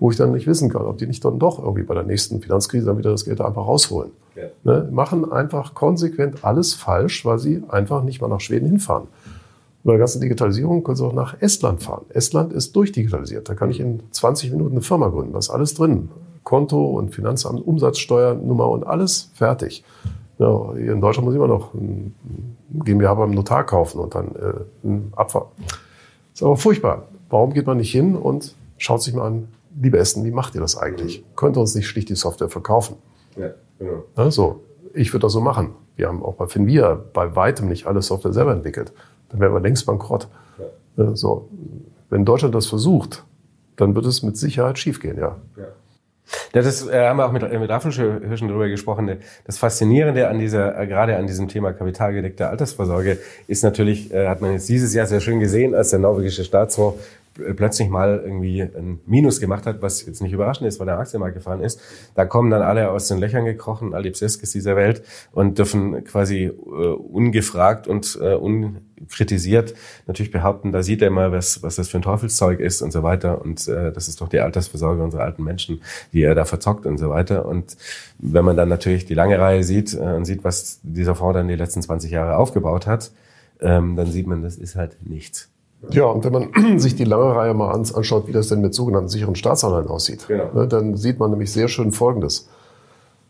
wo 0.00 0.10
ich 0.10 0.16
dann 0.16 0.32
nicht 0.32 0.46
wissen 0.46 0.68
kann, 0.68 0.82
ob 0.82 0.98
die 0.98 1.06
nicht 1.06 1.24
dann 1.24 1.38
doch 1.38 1.58
irgendwie 1.58 1.82
bei 1.82 1.94
der 1.94 2.02
nächsten 2.02 2.40
Finanzkrise 2.40 2.86
dann 2.86 2.98
wieder 2.98 3.10
das 3.10 3.24
Geld 3.24 3.40
einfach 3.40 3.66
rausholen. 3.66 4.10
Ja. 4.34 4.44
Ne? 4.64 4.88
Machen 4.90 5.30
einfach 5.30 5.74
konsequent 5.74 6.44
alles 6.44 6.74
falsch, 6.74 7.24
weil 7.24 7.38
sie 7.38 7.62
einfach 7.68 8.02
nicht 8.02 8.20
mal 8.20 8.28
nach 8.28 8.40
Schweden 8.40 8.66
hinfahren. 8.66 9.06
Bei 9.82 9.92
der 9.92 9.98
ganzen 9.98 10.20
Digitalisierung 10.20 10.84
können 10.84 10.96
Sie 10.96 11.04
auch 11.04 11.12
nach 11.12 11.40
Estland 11.40 11.82
fahren. 11.82 12.04
Estland 12.10 12.52
ist 12.52 12.76
durchdigitalisiert. 12.76 13.48
Da 13.48 13.54
kann 13.54 13.70
ich 13.70 13.80
in 13.80 14.02
20 14.10 14.50
Minuten 14.50 14.72
eine 14.72 14.82
Firma 14.82 15.08
gründen. 15.08 15.32
Da 15.32 15.38
ist 15.38 15.50
alles 15.50 15.74
drin. 15.74 16.10
Konto 16.44 16.84
und 16.84 17.14
Finanzamt, 17.14 17.66
Umsatzsteuernummer 17.66 18.68
und 18.68 18.86
alles 18.86 19.30
fertig. 19.34 19.84
Ja, 20.38 20.74
hier 20.74 20.92
in 20.92 21.00
Deutschland 21.00 21.26
muss 21.26 21.34
ich 21.34 21.38
immer 21.38 21.48
noch 21.48 21.74
ein 21.74 22.14
GmbH 22.84 23.14
beim 23.14 23.30
Notar 23.30 23.64
kaufen 23.64 24.00
und 24.00 24.14
dann 24.14 24.34
äh, 24.36 24.86
ein 24.86 25.12
Abfahrt. 25.14 25.48
ist 26.32 26.42
aber 26.42 26.56
furchtbar. 26.56 27.04
Warum 27.28 27.52
geht 27.52 27.66
man 27.66 27.76
nicht 27.76 27.92
hin 27.92 28.16
und 28.16 28.54
schaut 28.78 29.02
sich 29.02 29.14
mal 29.14 29.26
an, 29.26 29.48
liebe 29.80 29.98
Essen, 29.98 30.24
wie 30.24 30.30
macht 30.30 30.54
ihr 30.54 30.60
das 30.60 30.76
eigentlich? 30.76 31.20
Mhm. 31.20 31.36
Könnt 31.36 31.56
ihr 31.56 31.60
uns 31.60 31.74
nicht 31.74 31.86
schlicht 31.86 32.08
die 32.08 32.14
Software 32.14 32.48
verkaufen? 32.48 32.96
Ja, 33.36 33.50
genau. 33.78 34.04
Also, 34.16 34.60
ich 34.94 35.12
würde 35.12 35.26
das 35.26 35.32
so 35.32 35.40
machen. 35.40 35.74
Wir 35.96 36.08
haben 36.08 36.24
auch 36.24 36.34
bei 36.34 36.46
Finvia 36.46 36.98
bei 37.12 37.36
weitem 37.36 37.68
nicht 37.68 37.86
alle 37.86 38.02
Software 38.02 38.32
selber 38.32 38.52
entwickelt. 38.52 38.92
Dann 39.30 39.40
wären 39.40 39.52
wir 39.52 39.60
längst 39.60 39.86
bankrott. 39.86 40.28
Ja. 40.96 41.16
So, 41.16 41.48
wenn 42.08 42.24
Deutschland 42.24 42.54
das 42.54 42.66
versucht, 42.66 43.24
dann 43.76 43.94
wird 43.94 44.06
es 44.06 44.22
mit 44.22 44.36
Sicherheit 44.36 44.78
schiefgehen, 44.78 45.16
ja. 45.16 45.36
ja. 45.56 45.64
Das 46.52 46.66
ist, 46.66 46.88
äh, 46.88 47.08
haben 47.08 47.16
wir 47.16 47.26
auch 47.26 47.32
mit, 47.32 47.42
äh, 47.42 47.58
mit 47.58 47.70
Affenhirschen 47.70 48.48
drüber 48.48 48.68
gesprochen. 48.68 49.18
Das 49.46 49.58
Faszinierende 49.58 50.28
an 50.28 50.38
dieser, 50.38 50.78
äh, 50.78 50.86
gerade 50.86 51.16
an 51.16 51.26
diesem 51.26 51.48
Thema 51.48 51.72
kapitalgedeckte 51.72 52.48
Altersvorsorge 52.48 53.18
ist 53.46 53.64
natürlich, 53.64 54.12
äh, 54.12 54.28
hat 54.28 54.40
man 54.40 54.52
jetzt 54.52 54.68
dieses 54.68 54.94
Jahr 54.94 55.06
sehr 55.06 55.20
schön 55.20 55.40
gesehen, 55.40 55.74
als 55.74 55.90
der 55.90 55.98
norwegische 55.98 56.44
Staatsfonds 56.44 56.98
plötzlich 57.54 57.88
mal 57.88 58.20
irgendwie 58.22 58.62
ein 58.62 59.00
Minus 59.06 59.40
gemacht 59.40 59.66
hat, 59.66 59.82
was 59.82 60.04
jetzt 60.06 60.22
nicht 60.22 60.32
überraschend 60.32 60.68
ist, 60.68 60.78
weil 60.78 60.86
der 60.86 60.98
Aktienmarkt 60.98 61.34
gefahren 61.34 61.60
ist. 61.60 61.80
Da 62.14 62.24
kommen 62.24 62.50
dann 62.50 62.62
alle 62.62 62.90
aus 62.90 63.08
den 63.08 63.18
Löchern 63.18 63.44
gekrochen, 63.44 63.94
all 63.94 64.02
die 64.02 64.10
Pseskes 64.10 64.52
dieser 64.52 64.76
Welt 64.76 65.02
und 65.32 65.58
dürfen 65.58 66.04
quasi 66.04 66.44
äh, 66.44 66.50
ungefragt 66.50 67.86
und 67.86 68.18
äh, 68.20 68.34
unkritisiert 68.34 69.74
natürlich 70.06 70.30
behaupten, 70.30 70.72
da 70.72 70.82
sieht 70.82 71.02
er 71.02 71.10
mal, 71.10 71.32
was, 71.32 71.62
was 71.62 71.76
das 71.76 71.88
für 71.88 71.98
ein 71.98 72.02
Teufelszeug 72.02 72.60
ist 72.60 72.82
und 72.82 72.92
so 72.92 73.02
weiter 73.02 73.40
und 73.40 73.66
äh, 73.68 73.92
das 73.92 74.08
ist 74.08 74.20
doch 74.20 74.28
die 74.28 74.40
Altersversorgung 74.40 75.04
unserer 75.04 75.22
alten 75.22 75.42
Menschen, 75.42 75.82
die 76.12 76.22
er 76.22 76.34
da 76.34 76.44
verzockt 76.44 76.86
und 76.86 76.98
so 76.98 77.10
weiter. 77.10 77.46
Und 77.46 77.76
wenn 78.18 78.44
man 78.44 78.56
dann 78.56 78.68
natürlich 78.68 79.06
die 79.06 79.14
lange 79.14 79.38
Reihe 79.38 79.64
sieht 79.64 79.94
äh, 79.94 79.98
und 79.98 80.24
sieht, 80.24 80.44
was 80.44 80.80
dieser 80.82 81.14
Fonds 81.14 81.34
dann 81.34 81.48
die 81.48 81.56
letzten 81.56 81.82
20 81.82 82.10
Jahre 82.10 82.36
aufgebaut 82.36 82.86
hat, 82.86 83.12
ähm, 83.60 83.96
dann 83.96 84.10
sieht 84.10 84.26
man, 84.26 84.42
das 84.42 84.56
ist 84.56 84.76
halt 84.76 84.96
nichts. 85.06 85.50
Ja, 85.90 86.04
und 86.04 86.24
wenn 86.24 86.32
man 86.32 86.78
sich 86.78 86.94
die 86.94 87.04
lange 87.04 87.34
Reihe 87.34 87.54
mal 87.54 87.72
anschaut, 87.72 88.26
wie 88.26 88.32
das 88.32 88.48
denn 88.48 88.60
mit 88.60 88.74
sogenannten 88.74 89.08
sicheren 89.08 89.34
Staatsanleihen 89.34 89.88
aussieht, 89.88 90.26
genau. 90.28 90.52
ne, 90.52 90.68
dann 90.68 90.96
sieht 90.96 91.18
man 91.18 91.30
nämlich 91.30 91.52
sehr 91.52 91.68
schön 91.68 91.92
Folgendes. 91.92 92.48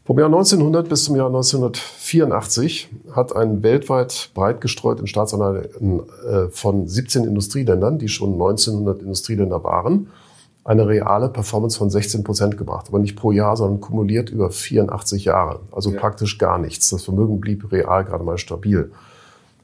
Vom 0.05 0.19
Jahr 0.19 0.27
1900 0.27 0.89
bis 0.89 1.05
zum 1.05 1.15
Jahr 1.15 1.29
1984 1.29 2.89
hat 3.13 3.37
ein 3.37 3.63
weltweit 3.63 4.31
breit 4.35 4.61
gestreuten 4.61 5.07
Staatsanleihen 5.07 6.03
äh, 6.29 6.49
von 6.49 6.89
17 6.89 7.25
Industrieländern, 7.25 7.99
die 7.99 8.09
schon 8.09 8.33
1900 8.33 9.03
Industrieländer 9.03 9.63
waren, 9.63 10.09
eine 10.65 10.89
reale 10.89 11.29
Performance 11.29 11.79
von 11.79 11.91
16 11.91 12.25
Prozent 12.25 12.59
gebracht. 12.59 12.87
Aber 12.89 12.99
nicht 12.99 13.15
pro 13.15 13.31
Jahr, 13.31 13.57
sondern 13.57 13.81
kumuliert 13.81 14.31
über 14.31 14.51
84 14.51 15.27
Jahre. 15.27 15.61
Also 15.71 15.93
ja. 15.93 16.01
praktisch 16.01 16.39
gar 16.39 16.59
nichts. 16.59 16.91
Das 16.91 17.05
Vermögen 17.05 17.39
blieb 17.39 17.71
real 17.71 18.05
gerade 18.05 18.25
mal 18.25 18.39
stabil. 18.39 18.91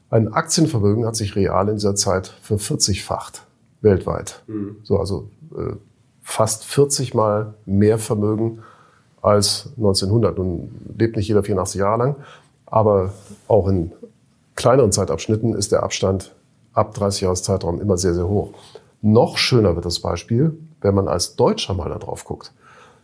Ein 0.09 0.33
Aktienvermögen 0.33 1.05
hat 1.05 1.15
sich 1.15 1.35
real 1.35 1.67
in 1.67 1.75
dieser 1.75 1.95
Zeit 1.95 2.27
vervierzigfacht 2.41 3.43
weltweit. 3.81 4.43
Mhm. 4.47 4.77
So, 4.83 4.97
also 4.97 5.29
äh, 5.55 5.73
fast 6.21 6.65
40 6.65 7.13
Mal 7.13 7.53
mehr 7.65 7.97
Vermögen 7.97 8.59
als 9.21 9.69
1900. 9.77 10.37
Nun 10.37 10.71
lebt 10.97 11.17
nicht 11.17 11.27
jeder 11.27 11.43
84 11.43 11.79
Jahre 11.79 11.97
lang, 11.97 12.15
aber 12.65 13.13
auch 13.47 13.67
in 13.67 13.91
kleineren 14.55 14.91
Zeitabschnitten 14.91 15.53
ist 15.53 15.71
der 15.71 15.83
Abstand 15.83 16.35
ab 16.73 16.93
30 16.93 17.21
Jahreszeitraum 17.21 17.81
immer 17.81 17.97
sehr, 17.97 18.13
sehr 18.13 18.27
hoch. 18.27 18.53
Noch 19.01 19.37
schöner 19.37 19.75
wird 19.75 19.85
das 19.85 19.99
Beispiel, 19.99 20.57
wenn 20.81 20.95
man 20.95 21.07
als 21.07 21.35
Deutscher 21.35 21.73
mal 21.73 21.89
da 21.89 21.97
drauf 21.97 22.25
guckt. 22.25 22.53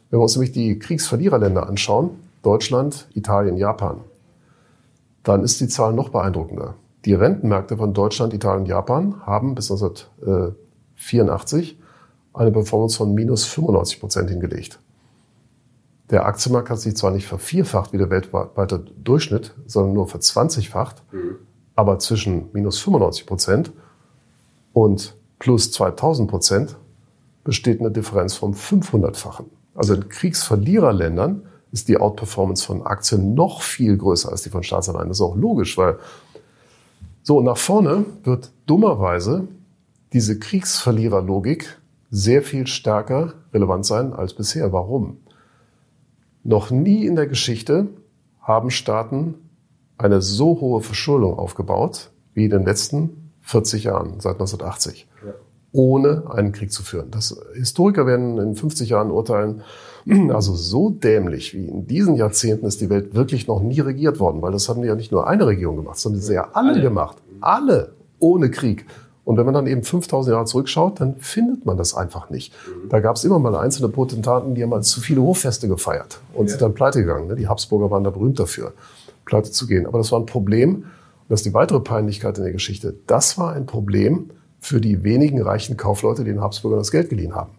Wenn 0.10 0.20
wir 0.20 0.24
uns 0.24 0.36
nämlich 0.36 0.52
die 0.52 0.78
Kriegsverliererländer 0.80 1.68
anschauen, 1.68 2.12
Deutschland, 2.44 3.08
Italien, 3.14 3.58
Japan, 3.58 4.02
dann 5.24 5.44
ist 5.44 5.62
die 5.62 5.68
Zahl 5.68 5.94
noch 5.94 6.10
beeindruckender. 6.10 6.76
Die 7.06 7.14
Rentenmärkte 7.14 7.78
von 7.78 7.94
Deutschland, 7.94 8.34
Italien, 8.34 8.66
Japan 8.66 9.26
haben 9.26 9.56
bis 9.56 9.70
1984 9.70 11.78
eine 12.34 12.52
Performance 12.52 12.98
von 12.98 13.14
minus 13.14 13.46
95 13.46 14.00
Prozent 14.00 14.30
hingelegt. 14.30 14.80
Der 16.10 16.26
Aktienmarkt 16.26 16.70
hat 16.70 16.80
sich 16.80 16.96
zwar 16.96 17.12
nicht 17.12 17.28
vervierfacht 17.28 17.94
wie 17.94 17.98
der 17.98 18.10
weltweite 18.10 18.80
Durchschnitt, 18.80 19.54
sondern 19.66 19.94
nur 19.94 20.08
verzwanzigfacht, 20.08 21.04
mhm. 21.12 21.38
aber 21.76 22.00
zwischen 22.00 22.50
minus 22.54 22.80
95 22.80 23.26
Prozent 23.26 23.72
und 24.74 25.16
plus 25.40 25.72
2000 25.72 26.30
Prozent 26.30 26.78
besteht 27.44 27.80
eine 27.80 27.92
Differenz 27.92 28.36
vom 28.36 28.54
500-fachen. 28.54 29.46
Also 29.76 29.96
in 29.96 30.08
Kriegsverliererländern 30.08 31.44
ist 31.72 31.90
die 31.90 31.98
Outperformance 31.98 32.66
von 32.66 32.86
Aktien 32.86 33.34
noch 33.34 33.62
viel 33.62 33.98
größer 33.98 34.30
als 34.30 34.44
die 34.44 34.50
von 34.50 34.64
Staatsanleihen. 34.64 35.10
Das 35.10 35.18
ist 35.18 35.22
auch 35.22 35.36
logisch, 35.36 35.78
weil 35.78 35.98
so 37.24 37.42
nach 37.42 37.58
vorne 37.58 38.06
wird 38.24 38.52
dummerweise 38.66 39.48
diese 40.12 40.38
Kriegsverliererlogik 40.38 41.80
sehr 42.12 42.44
viel 42.44 42.68
stärker 42.68 43.34
relevant 43.54 43.86
sein 43.86 44.14
als 44.14 44.34
bisher. 44.34 44.72
Warum? 44.72 45.18
Noch 46.44 46.70
nie 46.70 47.06
in 47.06 47.16
der 47.16 47.28
Geschichte 47.28 47.88
haben 48.42 48.70
Staaten 48.70 49.36
eine 49.98 50.22
so 50.22 50.60
hohe 50.60 50.82
Verschuldung 50.82 51.40
aufgebaut 51.40 52.12
wie 52.34 52.46
in 52.46 52.52
den 52.52 52.66
letzten 52.66 53.32
40 53.42 53.86
Jahren, 53.86 54.20
seit 54.20 54.34
1980, 54.34 55.08
ja. 55.10 55.13
Ohne 55.74 56.32
einen 56.32 56.54
Krieg 56.54 56.72
zu 56.72 56.84
führen. 56.84 57.12
Das, 57.12 57.36
Historiker 57.56 58.06
werden 58.06 58.38
in 58.38 58.56
50 58.56 58.90
Jahren 58.90 59.12
urteilen, 59.12 59.64
also 60.30 60.54
so 60.54 60.90
dämlich 60.90 61.54
wie 61.54 61.66
in 61.66 61.88
diesen 61.88 62.16
Jahrzehnten 62.16 62.66
ist 62.66 62.80
die 62.80 62.90
Welt 62.90 63.16
wirklich 63.16 63.48
noch 63.48 63.62
nie 63.62 63.80
regiert 63.82 64.20
worden, 64.20 64.42
weil 64.42 64.52
das 64.52 64.70
haben 64.70 64.82
die 64.82 64.88
ja 64.88 64.96
nicht 64.96 65.12
nur 65.12 65.28
eine 65.28 65.46
Regierung 65.46 65.76
gemacht, 65.76 65.98
sondern 65.98 66.22
sie 66.22 66.36
ja 66.36 66.50
alle, 66.54 66.74
alle. 66.74 66.82
gemacht. 66.82 67.18
Alle 67.42 67.94
ohne 68.20 68.50
Krieg. 68.50 68.86
Und 69.26 69.38
wenn 69.38 69.46
man 69.46 69.54
dann 69.54 69.68
eben 69.68 69.84
5000 69.84 70.34
Jahre 70.34 70.46
zurückschaut, 70.46 71.00
dann 71.00 71.16
findet 71.16 71.66
man 71.66 71.78
das 71.78 71.96
einfach 71.96 72.30
nicht. 72.30 72.54
Mhm. 72.68 72.90
Da 72.90 73.00
gab 73.00 73.16
es 73.16 73.24
immer 73.24 73.40
mal 73.40 73.56
einzelne 73.56 73.90
Potentaten, 73.90 74.54
die 74.54 74.64
haben 74.64 74.70
mal 74.70 74.82
zu 74.82 75.02
viele 75.02 75.22
Hochfeste 75.22 75.68
gefeiert 75.68 76.20
und 76.34 76.46
ja. 76.46 76.52
sind 76.52 76.62
dann 76.62 76.74
pleite 76.74 77.00
gegangen. 77.00 77.28
Ne? 77.28 77.36
Die 77.36 77.48
Habsburger 77.48 77.90
waren 77.90 78.04
da 78.04 78.10
berühmt 78.10 78.40
dafür, 78.40 78.74
pleite 79.26 79.52
zu 79.52 79.66
gehen. 79.66 79.86
Aber 79.86 79.98
das 79.98 80.12
war 80.12 80.20
ein 80.20 80.26
Problem. 80.26 80.76
Und 80.76 81.30
das 81.30 81.40
ist 81.40 81.46
die 81.46 81.54
weitere 81.54 81.80
Peinlichkeit 81.80 82.38
in 82.38 82.44
der 82.44 82.54
Geschichte. 82.54 82.96
Das 83.08 83.38
war 83.38 83.54
ein 83.54 83.66
Problem 83.66 84.30
für 84.64 84.80
die 84.80 85.04
wenigen 85.04 85.42
reichen 85.42 85.76
Kaufleute, 85.76 86.24
die 86.24 86.32
den 86.32 86.42
Habsburgern 86.42 86.80
das 86.80 86.90
Geld 86.90 87.10
geliehen 87.10 87.36
haben. 87.36 87.52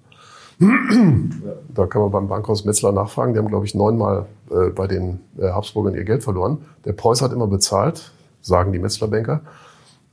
Da 1.75 1.87
kann 1.87 2.01
man 2.01 2.11
beim 2.11 2.29
Bankhaus 2.29 2.65
Metzler 2.65 2.93
nachfragen. 2.93 3.35
Die 3.35 3.39
haben, 3.39 3.49
glaube 3.49 3.67
ich, 3.67 3.75
neunmal 3.75 4.25
äh, 4.51 4.71
bei 4.71 4.87
den 4.87 5.21
äh, 5.37 5.49
Habsburgern 5.49 5.95
ihr 5.95 6.05
Geld 6.05 6.23
verloren. 6.23 6.65
Der 6.87 6.95
Preuß 6.95 7.21
hat 7.21 7.33
immer 7.33 7.47
bezahlt, 7.47 8.13
sagen 8.41 8.73
die 8.73 8.79
Metzler-Banker. 8.79 9.43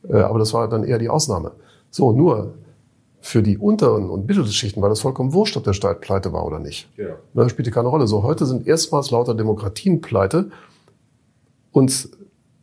Äh, 0.10 0.18
aber 0.18 0.40
das 0.40 0.54
war 0.54 0.68
dann 0.68 0.84
eher 0.84 0.98
die 0.98 1.08
Ausnahme. 1.08 1.52
So, 1.92 2.12
nur 2.12 2.56
für 3.22 3.42
die 3.42 3.58
unteren 3.58 4.10
und 4.10 4.28
mittleren 4.28 4.52
Schichten 4.52 4.82
war 4.82 4.90
das 4.90 5.00
vollkommen 5.00 5.32
wurscht, 5.32 5.56
ob 5.56 5.64
der 5.64 5.74
Staat 5.74 6.02
pleite 6.02 6.34
war 6.34 6.46
oder 6.46 6.60
nicht. 6.60 6.90
Ja. 6.98 7.16
Das 7.34 7.52
spielte 7.52 7.72
keine 7.72 7.88
Rolle. 7.88 8.08
So, 8.08 8.24
heute 8.24 8.46
sind 8.46 8.68
erstmals 8.68 9.12
lauter 9.12 9.34
Demokratien 9.34 10.02
pleite 10.02 10.52
und 11.72 12.10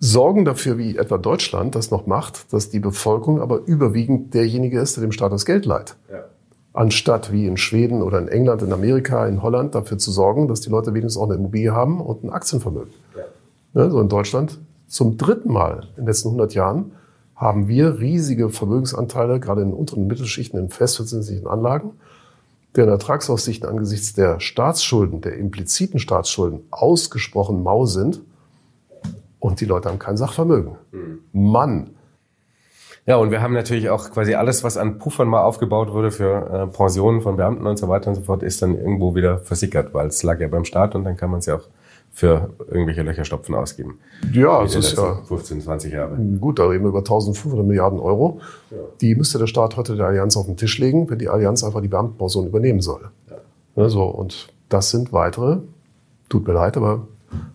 sorgen 0.00 0.44
dafür, 0.44 0.78
wie 0.78 0.96
etwa 0.96 1.18
Deutschland 1.18 1.74
das 1.74 1.90
noch 1.90 2.06
macht, 2.06 2.52
dass 2.52 2.70
die 2.70 2.80
Bevölkerung 2.80 3.40
aber 3.40 3.60
überwiegend 3.66 4.34
derjenige 4.34 4.80
ist, 4.80 4.96
der 4.96 5.02
dem 5.02 5.12
Staat 5.12 5.32
das 5.32 5.44
Geld 5.44 5.66
leiht. 5.66 5.96
Ja. 6.10 6.24
Anstatt 6.72 7.32
wie 7.32 7.46
in 7.46 7.56
Schweden 7.56 8.02
oder 8.02 8.18
in 8.18 8.28
England, 8.28 8.62
in 8.62 8.72
Amerika, 8.72 9.26
in 9.26 9.42
Holland 9.42 9.74
dafür 9.74 9.98
zu 9.98 10.12
sorgen, 10.12 10.46
dass 10.46 10.60
die 10.60 10.70
Leute 10.70 10.94
wenigstens 10.94 11.16
auch 11.16 11.26
eine 11.26 11.34
Immobilie 11.34 11.72
haben 11.72 12.00
und 12.00 12.22
ein 12.22 12.30
Aktienvermögen. 12.30 12.92
Ja. 13.16 13.22
Ja, 13.74 13.90
so 13.90 14.00
in 14.00 14.08
Deutschland 14.08 14.58
zum 14.86 15.18
dritten 15.18 15.52
Mal 15.52 15.88
in 15.96 16.02
den 16.02 16.06
letzten 16.06 16.28
100 16.28 16.54
Jahren 16.54 16.92
haben 17.36 17.68
wir 17.68 18.00
riesige 18.00 18.50
Vermögensanteile, 18.50 19.38
gerade 19.38 19.62
in 19.62 19.72
unteren 19.72 20.06
Mittelschichten, 20.06 20.58
in 20.58 20.70
festverzinslichen 20.70 21.46
Anlagen, 21.46 21.92
deren 22.74 22.88
Ertragsaussichten 22.88 23.68
angesichts 23.68 24.14
der 24.14 24.40
Staatsschulden, 24.40 25.20
der 25.20 25.36
impliziten 25.36 26.00
Staatsschulden, 26.00 26.60
ausgesprochen 26.70 27.62
mau 27.62 27.86
sind. 27.86 28.20
Und 29.40 29.60
die 29.60 29.64
Leute 29.64 29.88
haben 29.88 29.98
kein 29.98 30.16
Sachvermögen. 30.16 30.76
Mhm. 30.92 31.18
Mann! 31.32 31.90
Ja, 33.06 33.16
und 33.16 33.30
wir 33.30 33.40
haben 33.40 33.54
natürlich 33.54 33.88
auch 33.88 34.10
quasi 34.10 34.34
alles, 34.34 34.64
was 34.64 34.76
an 34.76 34.98
Puffern 34.98 35.28
mal 35.28 35.42
aufgebaut 35.42 35.92
wurde 35.92 36.10
für 36.10 36.50
äh, 36.50 36.66
Pensionen 36.66 37.22
von 37.22 37.36
Beamten 37.36 37.66
und 37.66 37.78
so 37.78 37.88
weiter 37.88 38.10
und 38.10 38.16
so 38.16 38.20
fort, 38.20 38.42
ist 38.42 38.60
dann 38.60 38.76
irgendwo 38.76 39.14
wieder 39.14 39.38
versickert, 39.38 39.94
weil 39.94 40.08
es 40.08 40.22
lag 40.22 40.38
ja 40.40 40.48
beim 40.48 40.66
Staat 40.66 40.94
und 40.94 41.04
dann 41.04 41.16
kann 41.16 41.30
man 41.30 41.38
es 41.38 41.46
ja 41.46 41.56
auch 41.56 41.68
für 42.10 42.50
irgendwelche 42.68 43.02
Löcherstopfen 43.02 43.54
ausgeben. 43.54 43.98
Ja, 44.32 44.62
das 44.62 44.74
ist 44.74 44.98
ja 44.98 45.22
15, 45.24 45.62
20 45.62 45.92
Jahre. 45.92 46.16
Gut, 46.16 46.58
da 46.58 46.66
reden 46.66 46.84
wir 46.84 46.88
über 46.88 46.98
1500 46.98 47.66
Milliarden 47.66 47.98
Euro. 47.98 48.40
Ja. 48.70 48.76
Die 49.00 49.14
müsste 49.14 49.38
der 49.38 49.46
Staat 49.46 49.76
heute 49.76 49.96
der 49.96 50.06
Allianz 50.06 50.36
auf 50.36 50.46
den 50.46 50.56
Tisch 50.56 50.78
legen, 50.78 51.08
wenn 51.08 51.18
die 51.18 51.28
Allianz 51.28 51.64
einfach 51.64 51.80
die 51.80 51.88
Beamtenpension 51.88 52.46
übernehmen 52.46 52.80
soll. 52.80 53.08
Ja. 53.30 53.36
Ja, 53.76 53.88
so, 53.88 54.02
und 54.02 54.48
das 54.68 54.90
sind 54.90 55.12
weitere, 55.12 55.58
tut 56.28 56.46
mir 56.46 56.52
leid, 56.52 56.76
aber 56.76 57.06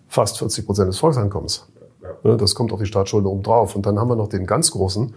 fast 0.08 0.38
40 0.38 0.64
Prozent 0.64 0.88
des 0.88 0.98
Volkseinkommens. 0.98 1.68
Ja. 2.24 2.36
Das 2.36 2.54
kommt 2.54 2.72
auf 2.72 2.80
die 2.80 2.86
Staatsschulden 2.86 3.30
oben 3.30 3.42
drauf. 3.42 3.76
Und 3.76 3.86
dann 3.86 3.98
haben 3.98 4.08
wir 4.08 4.16
noch 4.16 4.28
den 4.28 4.46
ganz 4.46 4.70
großen 4.70 5.14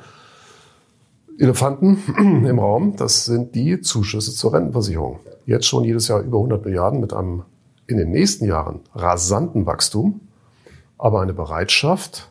Elefanten 1.39 1.97
im 2.45 2.59
Raum. 2.59 2.95
Das 2.95 3.25
sind 3.25 3.55
die 3.55 3.81
Zuschüsse 3.81 4.33
zur 4.33 4.53
Rentenversicherung. 4.53 5.19
Jetzt 5.45 5.65
schon 5.65 5.83
jedes 5.83 6.07
Jahr 6.07 6.21
über 6.21 6.37
100 6.37 6.65
Milliarden 6.65 6.99
mit 6.99 7.13
einem 7.13 7.43
in 7.87 7.97
den 7.97 8.11
nächsten 8.11 8.45
Jahren 8.45 8.81
rasanten 8.93 9.65
Wachstum, 9.65 10.19
aber 10.97 11.21
eine 11.21 11.33
Bereitschaft, 11.33 12.29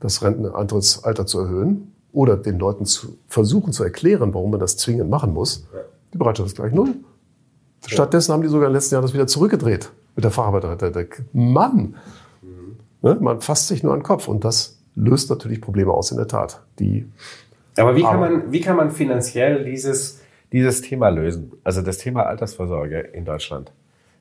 das 0.00 0.22
Renteneintrittsalter 0.22 1.26
zu 1.26 1.40
erhöhen 1.40 1.92
oder 2.12 2.36
den 2.36 2.58
Leuten 2.58 2.86
zu 2.86 3.18
versuchen 3.26 3.72
zu 3.72 3.84
erklären, 3.84 4.32
warum 4.32 4.52
man 4.52 4.60
das 4.60 4.78
zwingend 4.78 5.10
machen 5.10 5.34
muss, 5.34 5.66
die 6.12 6.18
Bereitschaft 6.18 6.48
ist 6.48 6.56
gleich 6.56 6.72
null. 6.72 6.94
Stattdessen 7.86 8.32
haben 8.32 8.42
die 8.42 8.48
sogar 8.48 8.68
im 8.68 8.72
letzten 8.72 8.94
Jahr 8.94 9.02
das 9.02 9.12
wieder 9.12 9.26
zurückgedreht 9.26 9.90
mit 10.14 10.24
der 10.24 10.30
Facharbeiterrente. 10.30 11.08
Mann! 11.32 11.96
Ne? 13.04 13.18
Man 13.20 13.42
fasst 13.42 13.68
sich 13.68 13.82
nur 13.82 13.92
an 13.92 14.00
den 14.00 14.04
Kopf 14.04 14.28
und 14.28 14.44
das 14.44 14.78
löst 14.96 15.28
natürlich 15.28 15.60
Probleme 15.60 15.92
aus 15.92 16.10
in 16.10 16.16
der 16.16 16.26
Tat. 16.26 16.62
Die 16.78 17.06
aber 17.76 17.96
wie 17.96 18.02
kann 18.02 18.18
man, 18.18 18.52
wie 18.52 18.60
kann 18.60 18.76
man 18.76 18.90
finanziell 18.90 19.64
dieses, 19.64 20.22
dieses 20.52 20.80
Thema 20.80 21.10
lösen? 21.10 21.52
Also 21.64 21.82
das 21.82 21.98
Thema 21.98 22.24
Altersvorsorge 22.24 23.00
in 23.00 23.24
Deutschland. 23.24 23.72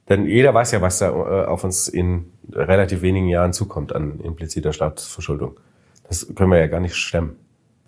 Denn 0.10 0.26
jeder 0.26 0.54
weiß 0.54 0.72
ja, 0.72 0.82
was 0.82 1.00
da 1.00 1.10
äh, 1.10 1.46
auf 1.46 1.64
uns 1.64 1.88
in 1.88 2.26
relativ 2.52 3.04
wenigen 3.04 3.30
Jahren 3.30 3.54
zukommt 3.54 3.96
an 3.96 4.20
impliziter 4.20 4.74
Staatsverschuldung. 4.74 5.58
Das 6.10 6.28
können 6.36 6.52
wir 6.52 6.60
ja 6.60 6.68
gar 6.68 6.82
nicht 6.82 6.96
stemmen. 6.96 7.38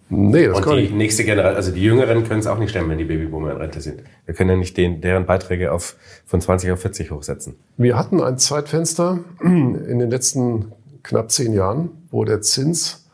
Nee, 0.07 0.47
das 0.47 0.57
Und 0.57 0.63
kann 0.63 0.77
die 0.77 0.83
nicht. 0.83 0.95
nächste 0.95 1.23
Generation, 1.23 1.57
also 1.57 1.71
die 1.71 1.81
Jüngeren 1.81 2.23
können 2.25 2.39
es 2.39 2.47
auch 2.47 2.59
nicht 2.59 2.69
stemmen, 2.69 2.89
wenn 2.91 2.99
die 2.99 3.05
Babyboomer 3.05 3.51
in 3.51 3.57
Rente 3.57 3.81
sind. 3.81 4.03
Wir 4.25 4.35
können 4.35 4.51
ja 4.51 4.55
nicht 4.55 4.77
den, 4.77 5.01
deren 5.01 5.25
Beiträge 5.25 5.71
auf, 5.71 5.95
von 6.25 6.39
20 6.39 6.71
auf 6.71 6.79
40 6.79 7.09
hochsetzen. 7.09 7.55
Wir 7.77 7.97
hatten 7.97 8.21
ein 8.21 8.37
Zeitfenster 8.37 9.19
in 9.41 9.99
den 9.99 10.09
letzten 10.09 10.71
knapp 11.05 11.31
zehn 11.31 11.53
Jahren, 11.53 11.89
wo 12.11 12.25
der 12.25 12.41
Zins 12.41 13.05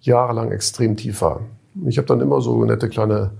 jahrelang 0.00 0.50
extrem 0.50 0.96
tief 0.96 1.22
war. 1.22 1.40
Ich 1.86 1.98
habe 1.98 2.06
dann 2.06 2.20
immer 2.20 2.40
so 2.40 2.64
nette 2.64 2.88
kleine 2.88 3.30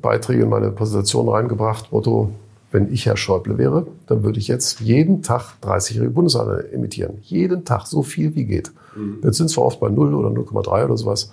Beiträge 0.00 0.44
in 0.44 0.48
meine 0.48 0.70
Präsentation 0.70 1.28
reingebracht, 1.28 1.92
Motto, 1.92 2.30
wenn 2.70 2.92
ich 2.92 3.06
Herr 3.06 3.16
Schäuble 3.16 3.56
wäre, 3.58 3.86
dann 4.06 4.22
würde 4.22 4.38
ich 4.38 4.46
jetzt 4.46 4.80
jeden 4.80 5.22
Tag 5.22 5.54
30-jährige 5.62 6.10
Bundesanleihen 6.10 6.72
emittieren. 6.72 7.18
Jeden 7.22 7.64
Tag, 7.64 7.86
so 7.86 8.02
viel 8.02 8.34
wie 8.34 8.44
geht. 8.44 8.70
Mhm. 8.94 9.18
Jetzt 9.24 9.38
sind 9.38 9.48
zwar 9.48 9.64
oft 9.64 9.80
bei 9.80 9.88
0 9.88 10.14
oder 10.14 10.28
0,3 10.28 10.84
oder 10.84 10.96
sowas. 10.96 11.32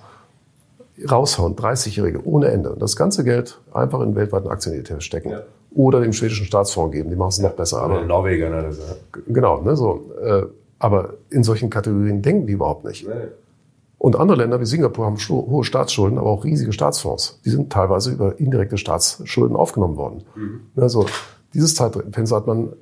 Raushauen, 1.11 1.55
30-jährige, 1.55 2.25
ohne 2.25 2.47
Ende. 2.47 2.71
Und 2.71 2.81
das 2.81 2.95
ganze 2.95 3.25
Geld 3.25 3.59
einfach 3.73 3.99
in 3.99 4.15
weltweiten 4.15 4.47
Aktien 4.47 5.01
stecken. 5.01 5.31
Ja. 5.31 5.41
Oder 5.73 5.99
dem 5.99 6.13
schwedischen 6.13 6.45
Staatsfonds 6.45 6.93
geben, 6.93 7.09
die 7.09 7.17
machen 7.17 7.29
es 7.29 7.39
noch 7.39 7.51
besser. 7.51 7.81
Aber 7.81 8.01
in 8.01 8.07
Norwegen, 8.07 8.49
ne? 8.49 8.69
Genau, 9.27 9.61
ne, 9.61 9.75
so. 9.75 10.09
Aber 10.79 11.15
in 11.29 11.43
solchen 11.43 11.69
Kategorien 11.69 12.21
denken 12.21 12.47
die 12.47 12.53
überhaupt 12.53 12.85
nicht. 12.85 13.07
Nee. 13.07 13.13
Und 13.97 14.17
andere 14.17 14.37
Länder 14.37 14.59
wie 14.59 14.65
Singapur 14.65 15.05
haben 15.05 15.17
hohe 15.17 15.63
Staatsschulden, 15.63 16.19
aber 16.19 16.29
auch 16.29 16.43
riesige 16.43 16.73
Staatsfonds. 16.73 17.39
Die 17.45 17.49
sind 17.49 17.71
teilweise 17.71 18.11
über 18.11 18.39
indirekte 18.39 18.77
Staatsschulden 18.77 19.55
aufgenommen 19.55 19.95
worden. 19.95 20.23
Mhm. 20.35 20.61
Also 20.75 21.05
dieses 21.53 21.75
Zeitfenster 21.75 22.35
hat 22.35 22.45
man 22.45 22.73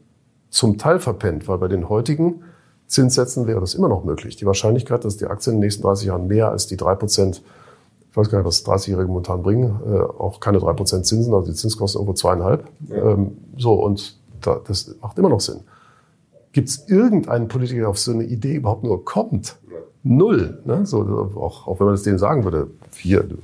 zum 0.49 0.77
Teil 0.77 0.99
verpennt, 0.99 1.47
weil 1.47 1.59
bei 1.59 1.67
den 1.67 1.87
heutigen 1.87 2.43
Zinssätzen 2.87 3.47
wäre 3.47 3.59
das 3.59 3.73
immer 3.73 3.87
noch 3.87 4.03
möglich. 4.03 4.35
Die 4.35 4.45
Wahrscheinlichkeit, 4.45 5.05
dass 5.05 5.17
die 5.17 5.25
Aktien 5.25 5.55
in 5.55 5.61
den 5.61 5.65
nächsten 5.67 5.83
30 5.83 6.07
Jahren 6.07 6.27
mehr 6.27 6.49
als 6.49 6.67
die 6.67 6.77
drei 6.77 6.95
Prozent 6.95 7.41
ich 8.13 8.17
weiß 8.17 8.29
gar 8.29 8.37
nicht, 8.37 8.45
was 8.45 8.63
30-Jährige 8.63 9.07
momentan 9.07 9.41
bringen, 9.41 9.79
äh, 9.87 9.99
auch 9.99 10.39
keine 10.39 10.59
drei 10.59 10.73
Prozent 10.73 11.03
Zinsen, 11.03 11.33
also 11.33 11.49
die 11.49 11.57
Zinskosten 11.57 11.99
irgendwo 11.99 12.13
zweieinhalb. 12.13 12.69
Ja. 12.87 13.13
Ähm, 13.13 13.37
so, 13.57 13.73
und 13.73 14.19
da, 14.39 14.61
das 14.67 14.93
macht 15.01 15.17
immer 15.17 15.29
noch 15.29 15.39
Sinn. 15.39 15.61
Gibt 16.53 16.69
es 16.69 16.87
irgendeinen 16.87 17.47
Politiker, 17.47 17.81
der 17.81 17.89
auf 17.89 17.99
so 17.99 18.11
eine 18.11 18.23
Idee 18.23 18.55
überhaupt 18.55 18.83
nur 18.83 19.03
kommt? 19.03 19.57
Null. 20.03 20.59
Ne? 20.65 20.85
So, 20.85 21.01
auch, 21.35 21.67
auch 21.67 21.79
wenn 21.79 21.87
man 21.87 21.95
das 21.95 22.03
denen 22.03 22.19
sagen 22.19 22.43
würde, 22.43 22.67
hier, 22.95 23.23
du 23.23 23.37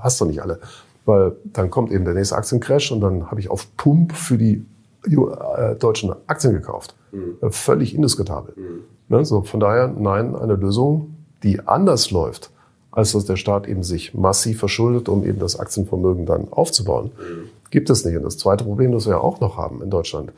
hast 0.00 0.20
doch 0.20 0.26
nicht 0.26 0.40
alle. 0.42 0.60
Weil 1.04 1.32
dann 1.52 1.70
kommt 1.70 1.92
eben 1.92 2.04
der 2.04 2.14
nächste 2.14 2.36
Aktiencrash 2.36 2.90
und 2.92 3.00
dann 3.00 3.30
habe 3.30 3.40
ich 3.40 3.50
auf 3.50 3.68
Pump 3.76 4.14
für 4.14 4.38
die 4.38 4.64
äh, 5.06 5.74
deutschen 5.76 6.14
Aktien 6.26 6.54
gekauft. 6.54 6.94
Mhm. 7.12 7.50
Völlig 7.50 7.94
indiskutabel. 7.94 8.54
Mhm. 8.56 8.84
Ne? 9.08 9.24
So, 9.24 9.42
von 9.42 9.60
daher, 9.60 9.88
nein, 9.88 10.34
eine 10.34 10.54
Lösung, 10.54 11.16
die 11.42 11.60
anders 11.66 12.10
läuft, 12.10 12.50
als 12.90 13.12
dass 13.12 13.26
der 13.26 13.36
Staat 13.36 13.66
eben 13.66 13.82
sich 13.82 14.14
massiv 14.14 14.60
verschuldet, 14.60 15.10
um 15.10 15.24
eben 15.24 15.38
das 15.38 15.58
Aktienvermögen 15.58 16.24
dann 16.24 16.48
aufzubauen, 16.50 17.10
mhm. 17.18 17.50
gibt 17.70 17.90
es 17.90 18.04
nicht. 18.06 18.16
Und 18.16 18.22
das 18.22 18.38
zweite 18.38 18.64
Problem, 18.64 18.92
das 18.92 19.04
wir 19.04 19.14
ja 19.14 19.20
auch 19.20 19.40
noch 19.40 19.58
haben 19.58 19.82
in 19.82 19.90
Deutschland, 19.90 20.32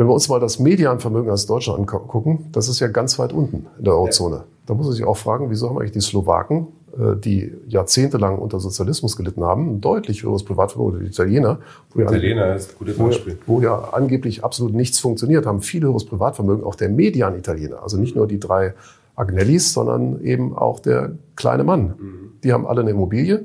wenn 0.00 0.08
wir 0.08 0.14
uns 0.14 0.30
mal 0.30 0.40
das 0.40 0.58
Medianvermögen 0.58 1.30
als 1.30 1.44
Deutschland 1.44 1.78
angucken, 1.78 2.46
das 2.52 2.68
ist 2.68 2.80
ja 2.80 2.88
ganz 2.88 3.18
weit 3.18 3.34
unten 3.34 3.66
in 3.76 3.84
der 3.84 3.92
Eurozone. 3.92 4.36
Ja. 4.36 4.44
Da 4.64 4.72
muss 4.72 4.86
man 4.86 4.94
sich 4.94 5.04
auch 5.04 5.18
fragen, 5.18 5.50
wieso 5.50 5.68
haben 5.68 5.76
eigentlich 5.76 5.92
die 5.92 6.00
Slowaken, 6.00 6.68
äh, 6.98 7.16
die 7.16 7.52
jahrzehntelang 7.68 8.38
unter 8.38 8.60
Sozialismus 8.60 9.14
gelitten 9.14 9.44
haben, 9.44 9.74
ein 9.74 9.80
deutlich 9.82 10.22
höheres 10.22 10.42
Privatvermögen 10.42 10.94
oder 10.94 11.04
die 11.04 11.10
Italiener, 11.10 11.58
wo 11.92 12.00
Italiener 12.00 12.46
ja, 12.46 12.54
ist 12.54 12.70
ein 12.70 12.78
gutes 12.78 12.96
Beispiel. 12.96 13.38
Wo, 13.44 13.56
wo 13.56 13.60
ja 13.60 13.90
angeblich 13.92 14.42
absolut 14.42 14.72
nichts 14.72 14.98
funktioniert, 15.00 15.44
haben 15.44 15.60
viel 15.60 15.82
höheres 15.82 16.06
Privatvermögen, 16.06 16.64
auch 16.64 16.76
der 16.76 16.88
Median-Italiener. 16.88 17.82
Also 17.82 17.98
nicht 17.98 18.16
nur 18.16 18.26
die 18.26 18.40
drei 18.40 18.72
Agnellis, 19.16 19.74
sondern 19.74 20.22
eben 20.22 20.56
auch 20.56 20.80
der 20.80 21.10
kleine 21.36 21.62
Mann. 21.62 21.82
Mhm. 21.98 22.32
Die 22.42 22.54
haben 22.54 22.66
alle 22.66 22.80
eine 22.80 22.92
Immobilie. 22.92 23.44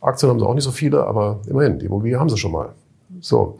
Aktien 0.00 0.30
haben 0.30 0.38
sie 0.38 0.46
auch 0.46 0.54
nicht 0.54 0.64
so 0.64 0.70
viele, 0.70 1.04
aber 1.06 1.40
immerhin, 1.46 1.78
die 1.78 1.84
Immobilie 1.84 2.18
haben 2.18 2.30
sie 2.30 2.38
schon 2.38 2.52
mal. 2.52 2.70
So. 3.20 3.58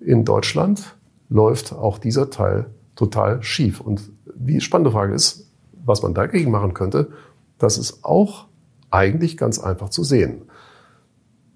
In 0.00 0.24
Deutschland 0.24 0.96
läuft 1.30 1.72
auch 1.72 1.98
dieser 1.98 2.28
Teil 2.28 2.66
total 2.96 3.42
schief. 3.42 3.80
Und 3.80 4.10
die 4.34 4.60
spannende 4.60 4.90
Frage 4.90 5.14
ist, 5.14 5.50
was 5.84 6.02
man 6.02 6.12
dagegen 6.12 6.50
machen 6.50 6.74
könnte, 6.74 7.08
das 7.58 7.78
ist 7.78 8.04
auch 8.04 8.46
eigentlich 8.90 9.36
ganz 9.36 9.58
einfach 9.58 9.88
zu 9.88 10.04
sehen. 10.04 10.42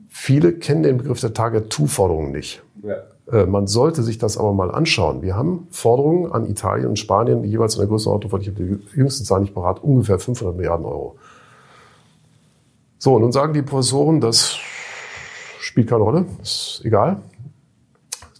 Viele 0.08 0.52
kennen 0.54 0.84
den 0.84 0.98
Begriff 0.98 1.20
der 1.20 1.34
Target-2-Forderungen 1.34 2.30
nicht. 2.30 2.62
Ja. 2.82 2.96
Äh, 3.30 3.46
man 3.46 3.66
sollte 3.66 4.02
sich 4.02 4.18
das 4.18 4.38
aber 4.38 4.52
mal 4.52 4.70
anschauen. 4.70 5.22
Wir 5.22 5.34
haben 5.34 5.66
Forderungen 5.70 6.30
an 6.30 6.48
Italien 6.48 6.88
und 6.88 6.98
Spanien, 6.98 7.42
jeweils 7.44 7.74
in 7.74 7.80
der 7.80 7.88
Größenordnung 7.88 8.30
von, 8.30 8.40
ich 8.40 8.48
habe 8.48 8.62
die 8.62 8.96
jüngsten 8.96 9.24
Zahl 9.24 9.40
nicht 9.40 9.54
parat, 9.54 9.82
ungefähr 9.82 10.18
500 10.18 10.56
Milliarden 10.56 10.86
Euro. 10.86 11.16
So, 12.98 13.18
nun 13.18 13.32
sagen 13.32 13.52
die 13.52 13.62
Professoren, 13.62 14.20
das 14.20 14.56
spielt 15.58 15.88
keine 15.88 16.02
Rolle, 16.02 16.26
ist 16.42 16.80
egal. 16.84 17.20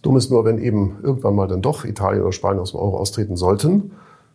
Dumm 0.05 0.17
ist 0.17 0.29
nur, 0.29 0.45
wenn 0.45 0.59
eben 0.59 0.97
irgendwann 1.01 1.33
mal 1.33 1.47
dann 1.47 1.63
doch 1.63 1.83
Italien 1.83 2.21
oder 2.21 2.31
Spanien 2.31 2.61
aus 2.61 2.71
dem 2.71 2.79
Euro 2.79 2.97
austreten 2.97 3.35
sollten, 3.35 3.91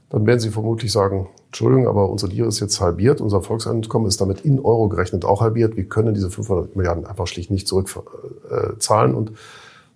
dann 0.09 0.27
werden 0.27 0.41
sie 0.41 0.51
vermutlich 0.51 0.91
sagen, 0.91 1.29
Entschuldigung, 1.47 1.87
aber 1.87 2.11
unsere 2.11 2.33
Lire 2.33 2.49
ist 2.49 2.59
jetzt 2.59 2.81
halbiert, 2.81 3.21
unser 3.21 3.41
Volkseinkommen 3.41 4.09
ist 4.09 4.21
damit 4.21 4.41
in 4.41 4.59
Euro 4.59 4.89
gerechnet 4.89 5.25
auch 5.25 5.41
halbiert. 5.41 5.77
Wir 5.77 5.85
können 5.85 6.13
diese 6.13 6.29
500 6.29 6.75
Milliarden 6.75 7.07
einfach 7.07 7.29
schlicht 7.29 7.53
nicht 7.53 7.69
zurückzahlen. 7.69 9.15
Und 9.15 9.31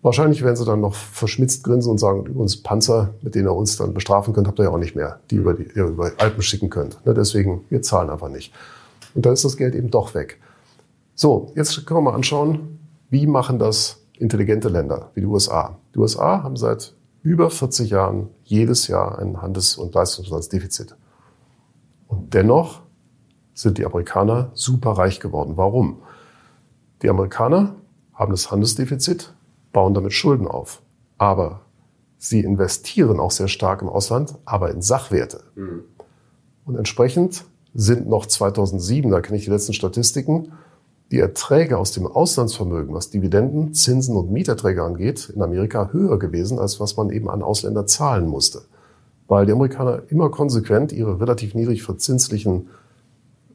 wahrscheinlich 0.03 0.45
werden 0.45 0.55
sie 0.55 0.65
dann 0.65 0.81
noch 0.81 0.95
verschmitzt 0.95 1.65
grinsen 1.65 1.91
und 1.91 1.99
sagen, 1.99 2.25
übrigens 2.25 2.63
Panzer, 2.63 3.15
mit 3.23 3.35
denen 3.35 3.49
ihr 3.49 3.55
uns 3.55 3.77
dann 3.77 3.95
bestrafen 3.95 4.33
könnt, 4.33 4.47
habt 4.47 4.61
ihr 4.61 4.67
ja 4.67 4.71
auch 4.71 4.79
nicht 4.79 4.95
mehr, 4.95 5.19
die 5.33 5.37
über 5.37 5.55
die 5.55 5.67
ihr 5.75 5.87
über 5.87 6.13
Alpen 6.19 6.43
schicken 6.43 6.71
könnt. 6.71 7.05
Ne, 7.05 7.15
deswegen, 7.15 7.65
wir 7.69 7.83
zahlen 7.83 8.11
einfach 8.11 8.29
nicht. 8.29 8.53
Und 9.17 9.27
dann 9.27 9.33
ist 9.33 9.45
das 9.45 9.57
Geld 9.57 9.75
eben 9.75 9.91
doch 9.91 10.15
weg. 10.15 10.39
So, 11.17 11.51
jetzt 11.57 11.85
können 11.85 11.99
wir 11.99 12.11
mal 12.13 12.15
anschauen, 12.15 12.79
wie 13.11 13.27
machen 13.27 13.59
das 13.59 14.04
intelligente 14.19 14.69
Länder 14.69 15.11
wie 15.15 15.21
die 15.21 15.27
USA. 15.27 15.79
Die 15.95 15.99
USA 15.99 16.43
haben 16.43 16.57
seit 16.57 16.95
über 17.23 17.51
40 17.51 17.91
Jahren 17.91 18.29
jedes 18.45 18.87
Jahr 18.87 19.19
ein 19.19 19.41
Handels- 19.41 19.77
und 19.77 19.95
Leistungsbilanzdefizit. 19.95 20.97
Und 22.07 22.35
dennoch 22.35 22.83
sind 23.55 23.79
die 23.79 23.87
Amerikaner 23.87 24.51
super 24.55 24.93
reich 24.93 25.21
geworden. 25.21 25.57
Warum? 25.57 26.03
Die 27.03 27.09
Amerikaner 27.09 27.77
haben 28.13 28.33
das 28.33 28.51
Handelsdefizit, 28.51 29.33
bauen 29.73 29.95
damit 29.95 30.13
Schulden 30.13 30.47
auf. 30.47 30.83
Aber 31.19 31.63
sie 32.19 32.41
investieren 32.41 33.21
auch 33.21 33.31
sehr 33.31 33.49
stark 33.49 33.83
im 33.83 33.89
Ausland, 33.89 34.35
aber 34.45 34.71
in 34.71 34.83
Sachwerte. 34.83 35.45
Mhm. 35.55 35.85
Und 36.65 36.77
entsprechend 36.77 37.45
sind 37.75 38.09
noch 38.09 38.27
2007, 38.27 39.11
da 39.11 39.21
kenne 39.21 39.39
ich 39.39 39.45
die 39.45 39.51
letzten 39.51 39.73
Statistiken, 39.73 40.53
die 41.11 41.19
Erträge 41.21 41.79
aus 41.79 41.93
dem 41.93 42.07
Auslandsvermögen, 42.07 42.95
was 42.95 43.11
Dividenden, 43.11 43.75
Zinsen 43.75 44.17
und 44.17 44.31
Mieterträge 44.31 44.83
angeht, 44.83 45.31
in 45.35 45.43
Amerika 45.43 45.91
höher 45.93 46.19
gewesen, 46.19 46.59
als 46.59 46.81
was 46.81 46.97
man 46.97 47.11
eben 47.11 47.29
an 47.29 47.43
Ausländer 47.43 47.87
zahlen 47.87 48.27
musste. 48.27 48.63
Weil 49.29 49.47
die 49.47 49.53
Amerikaner 49.53 50.03
immer 50.09 50.31
konsequent 50.31 50.93
ihre 50.93 51.21
relativ 51.21 51.55
niedrig 51.55 51.83
verzinslichen 51.83 52.69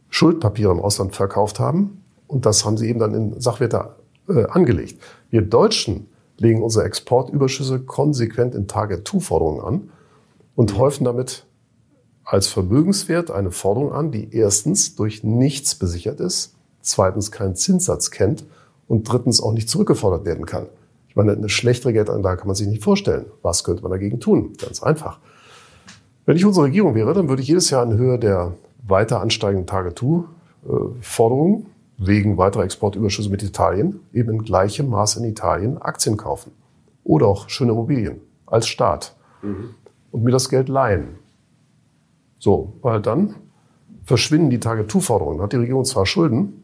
Schuldpapiere 0.10 0.72
im 0.72 0.80
Ausland 0.80 1.16
verkauft 1.16 1.60
haben. 1.60 2.04
Und 2.28 2.46
das 2.46 2.66
haben 2.66 2.78
sie 2.78 2.88
eben 2.88 3.00
dann 3.00 3.14
in 3.14 3.42
Sachwerte 3.42 3.96
äh, 4.28 4.46
angelegt. 4.46 5.02
Wir 5.30 5.42
Deutschen 5.42 6.08
legen 6.38 6.64
unsere 6.64 6.86
Exportüberschüsse 6.86 7.80
konsequent 7.80 8.56
in 8.56 8.68
Target-2-Forderungen 8.68 9.62
an 9.62 9.90
und 10.56 10.78
häufen 10.78 11.04
damit 11.04 11.46
als 12.24 12.48
Vermögenswert 12.48 13.32
eine 13.32 13.52
Forderung 13.52 13.92
an, 13.92 14.12
die 14.12 14.34
erstens 14.34 14.96
durch 14.96 15.24
nichts 15.24 15.76
besichert 15.76 16.20
ist 16.20 16.56
zweitens 16.90 17.32
keinen 17.32 17.56
Zinssatz 17.56 18.12
kennt 18.12 18.46
und 18.88 19.12
drittens 19.12 19.42
auch 19.42 19.54
nicht 19.54 19.70
zurückgefordert 19.70 20.26
werden 20.26 20.46
kann. 20.46 20.68
Ich 21.08 21.16
meine, 21.16 21.34
eine 21.34 21.50
schlechtere 21.50 21.94
Geldanlage 21.94 22.38
kann 22.38 22.48
man 22.48 22.56
sich 22.56 22.68
nicht 22.68 22.84
vorstellen. 22.84 23.26
Was 23.42 23.64
könnte 23.64 23.82
man 23.82 23.92
dagegen 23.92 24.20
tun? 24.20 24.54
Ganz 24.60 24.84
einfach. 24.84 25.20
Wenn 26.26 26.38
ich 26.38 26.46
unsere 26.46 26.66
Regierung 26.66 26.94
wäre, 26.94 27.14
dann 27.14 27.30
würde 27.30 27.42
ich 27.42 27.48
jedes 27.48 27.72
Jahr 27.72 27.84
in 27.84 27.98
Höhe 27.98 28.20
der 28.20 28.54
weiter 28.84 29.22
ansteigenden 29.22 29.66
Target-2-Forderungen 29.66 31.66
wegen 31.98 32.38
weiterer 32.38 32.64
Exportüberschüsse 32.64 33.30
mit 33.30 33.44
Italien 33.44 34.00
eben 34.14 34.32
in 34.32 34.44
gleichem 34.44 34.90
Maß 34.90 35.18
in 35.18 35.26
Italien 35.26 35.78
Aktien 35.80 36.18
kaufen. 36.18 36.52
Oder 37.04 37.28
auch 37.28 37.50
schöne 37.50 37.72
Immobilien 37.72 38.22
als 38.46 38.68
Staat. 38.68 39.16
Mhm. 39.42 39.72
Und 40.12 40.24
mir 40.24 40.32
das 40.32 40.50
Geld 40.50 40.70
leihen. 40.70 41.16
So, 42.38 42.74
weil 42.82 43.02
dann 43.02 43.36
verschwinden 44.06 44.50
die 44.50 44.60
Target-2-Forderungen. 44.60 45.42
Hat 45.42 45.54
die 45.54 45.58
Regierung 45.58 45.86
zwar 45.86 46.06
Schulden, 46.06 46.59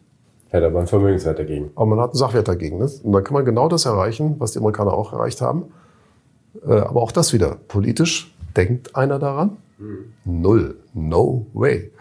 Hätte 0.55 0.67
aber 0.67 0.79
einen 0.79 0.87
Vermögenswert 0.87 1.37
dagegen. 1.37 1.71
Aber 1.75 1.85
man 1.85 1.99
hat 1.99 2.11
einen 2.11 2.17
Sachwert 2.17 2.47
dagegen. 2.47 2.77
Ne? 2.77 2.89
Und 3.03 3.11
dann 3.11 3.25
kann 3.25 3.33
man 3.33 3.43
genau 3.43 3.67
das 3.67 3.83
erreichen, 3.83 4.35
was 4.39 4.53
die 4.53 4.59
Amerikaner 4.59 4.93
auch 4.93 5.11
erreicht 5.11 5.41
haben. 5.41 5.65
Äh, 6.65 6.71
aber 6.71 7.01
auch 7.01 7.11
das 7.11 7.33
wieder. 7.33 7.57
Politisch 7.67 8.33
denkt 8.55 8.95
einer 8.95 9.19
daran? 9.19 9.57
Mhm. 9.77 10.13
Null. 10.23 10.77
No 10.93 11.45
way. 11.53 11.91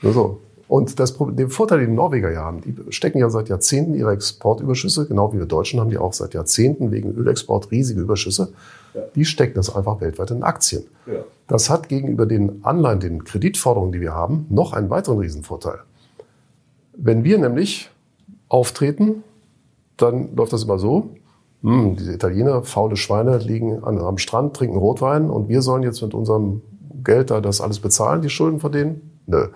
Nur 0.00 0.12
so. 0.14 0.40
Und 0.68 0.98
das, 0.98 1.18
den 1.18 1.50
Vorteil, 1.50 1.80
den 1.80 1.90
die 1.90 1.96
Norweger 1.96 2.30
ja 2.30 2.40
haben, 2.40 2.62
die 2.62 2.74
stecken 2.88 3.18
ja 3.18 3.28
seit 3.28 3.50
Jahrzehnten 3.50 3.92
ihre 3.92 4.12
Exportüberschüsse, 4.12 5.06
genau 5.06 5.34
wie 5.34 5.38
wir 5.38 5.44
Deutschen 5.44 5.78
haben 5.78 5.90
die 5.90 5.98
auch 5.98 6.14
seit 6.14 6.32
Jahrzehnten 6.32 6.92
wegen 6.92 7.12
Ölexport 7.12 7.70
riesige 7.70 8.00
Überschüsse. 8.00 8.54
Ja. 8.94 9.02
Die 9.14 9.26
stecken 9.26 9.52
das 9.56 9.76
einfach 9.76 10.00
weltweit 10.00 10.30
in 10.30 10.42
Aktien. 10.42 10.84
Ja. 11.04 11.24
Das 11.46 11.68
hat 11.68 11.90
gegenüber 11.90 12.24
den 12.24 12.64
Anleihen, 12.64 13.00
den 13.00 13.24
Kreditforderungen, 13.24 13.92
die 13.92 14.00
wir 14.00 14.14
haben, 14.14 14.46
noch 14.48 14.72
einen 14.72 14.88
weiteren 14.88 15.18
Riesenvorteil. 15.18 15.80
Wenn 16.94 17.24
wir 17.24 17.38
nämlich 17.38 17.90
auftreten, 18.48 19.24
dann 19.96 20.34
läuft 20.36 20.52
das 20.52 20.64
immer 20.64 20.78
so. 20.78 21.10
Hm, 21.62 21.96
diese 21.96 22.12
Italiener, 22.12 22.62
faule 22.62 22.96
Schweine, 22.96 23.38
liegen 23.38 23.84
an, 23.84 23.98
am 23.98 24.18
Strand, 24.18 24.56
trinken 24.56 24.76
Rotwein 24.76 25.30
und 25.30 25.48
wir 25.48 25.62
sollen 25.62 25.82
jetzt 25.82 26.02
mit 26.02 26.12
unserem 26.12 26.62
Geld 27.04 27.30
da 27.30 27.40
das 27.40 27.60
alles 27.60 27.80
bezahlen, 27.80 28.22
die 28.22 28.30
Schulden 28.30 28.60
von 28.60 28.72
denen? 28.72 29.18
Nö. 29.26 29.48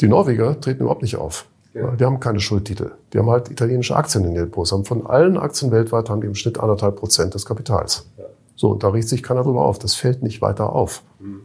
Die 0.00 0.08
Norweger 0.08 0.60
treten 0.60 0.82
überhaupt 0.82 1.02
nicht 1.02 1.16
auf. 1.16 1.46
Ja. 1.72 1.90
Die 1.92 2.04
haben 2.04 2.20
keine 2.20 2.40
Schuldtitel. 2.40 2.92
Die 3.12 3.18
haben 3.18 3.30
halt 3.30 3.50
italienische 3.50 3.96
Aktien 3.96 4.24
in 4.24 4.34
den. 4.34 4.50
Haben 4.50 4.84
von 4.84 5.06
allen 5.06 5.36
Aktien 5.36 5.70
weltweit 5.70 6.08
haben 6.08 6.20
die 6.20 6.26
im 6.26 6.34
Schnitt 6.34 6.58
anderthalb 6.58 6.96
Prozent 6.96 7.34
des 7.34 7.44
Kapitals. 7.44 8.06
Ja. 8.18 8.24
So, 8.54 8.74
da 8.74 8.88
riecht 8.88 9.08
sich 9.08 9.22
keiner 9.22 9.42
drüber 9.42 9.62
auf. 9.64 9.78
Das 9.78 9.94
fällt 9.94 10.22
nicht 10.22 10.40
weiter 10.40 10.72
auf. 10.72 11.02
Mhm. 11.18 11.42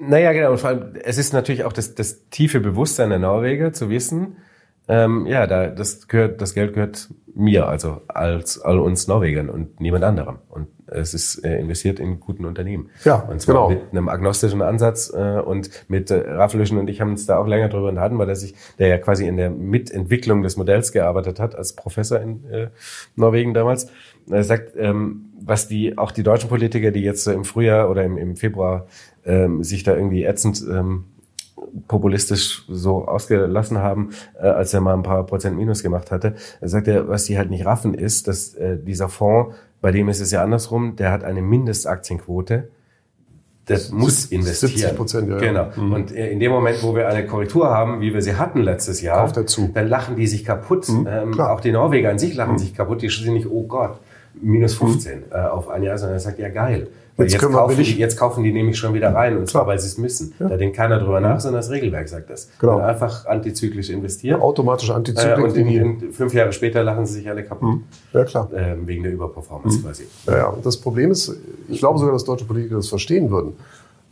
Naja, 0.00 0.32
genau. 0.32 0.52
Und 0.52 0.58
vor 0.58 0.70
allem, 0.70 0.94
es 1.04 1.18
ist 1.18 1.34
natürlich 1.34 1.64
auch 1.64 1.74
das, 1.74 1.94
das 1.94 2.28
tiefe 2.30 2.60
Bewusstsein 2.60 3.10
der 3.10 3.18
Norweger 3.18 3.72
zu 3.74 3.90
wissen, 3.90 4.38
ähm, 4.88 5.26
ja, 5.26 5.46
da, 5.46 5.68
das 5.68 6.08
gehört, 6.08 6.40
das 6.40 6.54
Geld 6.54 6.72
gehört 6.72 7.10
mir, 7.34 7.68
also 7.68 8.00
als 8.08 8.60
all 8.60 8.80
uns 8.80 9.06
Norwegern 9.06 9.50
und 9.50 9.78
niemand 9.78 10.02
anderem. 10.02 10.38
Und 10.48 10.68
es 10.90 11.14
ist 11.14 11.44
äh, 11.44 11.58
investiert 11.58 12.00
in 12.00 12.20
guten 12.20 12.44
Unternehmen. 12.44 12.90
Ja, 13.04 13.16
und 13.16 13.40
zwar 13.40 13.54
genau. 13.54 13.68
mit 13.70 13.90
einem 13.90 14.08
agnostischen 14.08 14.62
Ansatz 14.62 15.12
äh, 15.14 15.40
und 15.40 15.70
mit 15.88 16.10
äh, 16.10 16.16
Raffelischen 16.16 16.78
und 16.78 16.88
ich 16.90 17.00
haben 17.00 17.10
uns 17.10 17.26
da 17.26 17.38
auch 17.38 17.46
länger 17.46 17.68
drüber 17.68 17.88
unterhalten, 17.88 18.18
weil 18.18 18.28
er 18.28 18.36
sich, 18.36 18.54
der 18.78 18.88
ja 18.88 18.98
quasi 18.98 19.26
in 19.26 19.36
der 19.36 19.50
Mitentwicklung 19.50 20.42
des 20.42 20.56
Modells 20.56 20.92
gearbeitet 20.92 21.40
hat 21.40 21.54
als 21.54 21.74
Professor 21.74 22.20
in 22.20 22.44
äh, 22.50 22.68
Norwegen 23.16 23.54
damals. 23.54 23.88
Er 24.28 24.44
sagt, 24.44 24.76
ähm, 24.76 25.30
was 25.40 25.68
die 25.68 25.96
auch 25.98 26.12
die 26.12 26.22
deutschen 26.22 26.48
Politiker, 26.48 26.90
die 26.90 27.02
jetzt 27.02 27.26
im 27.26 27.44
Frühjahr 27.44 27.90
oder 27.90 28.04
im, 28.04 28.18
im 28.18 28.36
Februar 28.36 28.86
ähm, 29.24 29.64
sich 29.64 29.82
da 29.82 29.94
irgendwie 29.94 30.24
ätzend 30.24 30.62
ähm, 30.70 31.04
populistisch 31.88 32.64
so 32.68 33.06
ausgelassen 33.06 33.78
haben, 33.78 34.10
äh, 34.40 34.46
als 34.46 34.74
er 34.74 34.80
mal 34.80 34.94
ein 34.94 35.02
paar 35.02 35.24
Prozent 35.24 35.56
Minus 35.56 35.82
gemacht 35.82 36.10
hatte. 36.10 36.34
Er 36.60 36.68
sagte, 36.68 37.08
was 37.08 37.24
die 37.24 37.38
halt 37.38 37.50
nicht 37.50 37.66
raffen, 37.66 37.94
ist, 37.94 38.28
dass 38.28 38.54
äh, 38.54 38.78
dieser 38.78 39.08
Fonds, 39.08 39.54
bei 39.80 39.92
dem 39.92 40.08
ist 40.08 40.20
es 40.20 40.30
ja 40.30 40.42
andersrum, 40.42 40.96
der 40.96 41.10
hat 41.10 41.24
eine 41.24 41.42
Mindestaktienquote. 41.42 42.68
Das 43.66 43.92
muss 43.92 44.26
investieren. 44.26 44.72
70 44.72 44.96
Prozent, 44.96 45.28
ja. 45.28 45.38
Genau. 45.38 45.68
Mhm. 45.76 45.92
Und 45.92 46.10
in 46.10 46.40
dem 46.40 46.50
Moment, 46.50 46.82
wo 46.82 46.94
wir 46.94 47.08
eine 47.08 47.24
Korrektur 47.24 47.68
haben, 47.68 48.00
wie 48.00 48.12
wir 48.12 48.20
sie 48.20 48.34
hatten 48.34 48.62
letztes 48.62 49.00
Jahr, 49.00 49.30
dazu. 49.32 49.70
dann 49.72 49.86
lachen 49.86 50.16
die 50.16 50.26
sich 50.26 50.44
kaputt. 50.44 50.88
Mhm, 50.88 51.06
ähm, 51.08 51.40
auch 51.40 51.60
die 51.60 51.70
Norweger 51.70 52.10
an 52.10 52.18
sich 52.18 52.34
lachen 52.34 52.54
mhm. 52.54 52.58
sich 52.58 52.74
kaputt. 52.74 53.02
Die 53.02 53.08
sind 53.08 53.34
nicht, 53.34 53.48
oh 53.48 53.66
Gott, 53.68 54.00
minus 54.34 54.74
15 54.74 55.18
mhm. 55.18 55.24
äh, 55.30 55.36
auf 55.36 55.68
ein 55.68 55.82
Jahr, 55.84 55.98
sondern 55.98 56.16
er 56.16 56.20
sagt, 56.20 56.38
ja 56.40 56.48
geil. 56.48 56.88
Jetzt, 57.20 57.32
jetzt, 57.34 57.52
kaufen 57.52 57.76
die, 57.76 57.98
jetzt, 57.98 58.16
kaufen 58.16 58.44
die, 58.44 58.52
nämlich 58.52 58.78
schon 58.78 58.94
wieder 58.94 59.14
rein, 59.14 59.36
und 59.38 59.48
zwar, 59.48 59.66
weil 59.66 59.78
sie 59.78 59.86
es 59.86 59.98
müssen. 59.98 60.34
Ja. 60.38 60.48
Da 60.48 60.56
denkt 60.56 60.76
keiner 60.76 60.98
drüber 60.98 61.20
nach, 61.20 61.40
sondern 61.40 61.60
das 61.60 61.70
Regelwerk 61.70 62.08
sagt 62.08 62.30
das. 62.30 62.48
Genau. 62.58 62.76
Und 62.76 62.82
einfach 62.82 63.26
antizyklisch 63.26 63.90
investieren. 63.90 64.40
Automatisch 64.40 64.90
antizyklisch. 64.90 65.38
Äh, 65.38 65.42
und 65.42 65.56
in, 65.56 65.68
in, 65.68 66.12
fünf 66.12 66.34
Jahre 66.34 66.52
später 66.52 66.82
lachen 66.82 67.06
sie 67.06 67.14
sich 67.14 67.28
alle 67.28 67.44
kaputt. 67.44 67.76
Mhm. 67.76 67.84
Ja, 68.12 68.24
klar. 68.24 68.52
Äh, 68.52 68.76
wegen 68.84 69.02
der 69.02 69.12
Überperformance 69.12 69.78
mhm. 69.78 69.82
quasi. 69.82 70.04
Ja, 70.26 70.36
ja. 70.36 70.46
Und 70.48 70.64
das 70.64 70.76
Problem 70.76 71.10
ist, 71.10 71.36
ich 71.68 71.78
glaube 71.78 71.98
sogar, 71.98 72.12
dass 72.12 72.24
deutsche 72.24 72.44
Politiker 72.44 72.76
das 72.76 72.88
verstehen 72.88 73.30
würden. 73.30 73.54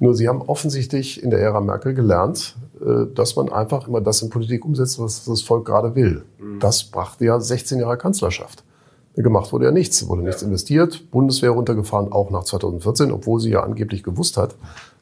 Nur 0.01 0.15
sie 0.15 0.29
haben 0.29 0.43
offensichtlich 0.43 1.23
in 1.23 1.31
der 1.31 1.41
Ära 1.41 1.61
Merkel 1.61 1.93
gelernt, 1.95 2.57
äh, 2.81 3.07
dass 3.15 3.37
man 3.37 3.51
einfach 3.51 3.89
immer 3.89 4.01
das 4.01 4.23
in 4.23 4.31
Politik 4.31 4.65
umsetzt, 4.65 5.01
was 5.01 5.25
das 5.25 5.43
Volk 5.43 5.67
gerade 5.67 5.95
will. 5.95 6.23
Mhm. 6.39 6.61
Das 6.61 6.85
brachte 6.85 7.25
ja 7.25 7.41
16 7.41 7.81
Jahre 7.81 7.97
Kanzlerschaft. 7.97 8.65
Gemacht 9.23 9.53
wurde 9.53 9.67
ja 9.67 9.71
nichts, 9.73 10.07
wurde 10.09 10.23
nichts 10.23 10.43
investiert, 10.43 11.11
Bundeswehr 11.11 11.51
runtergefahren, 11.51 12.13
auch 12.13 12.31
nach 12.31 12.45
2014, 12.45 13.11
obwohl 13.11 13.41
sie 13.41 13.51
ja 13.51 13.63
angeblich 13.63 14.03
gewusst 14.03 14.37
hat, 14.37 14.55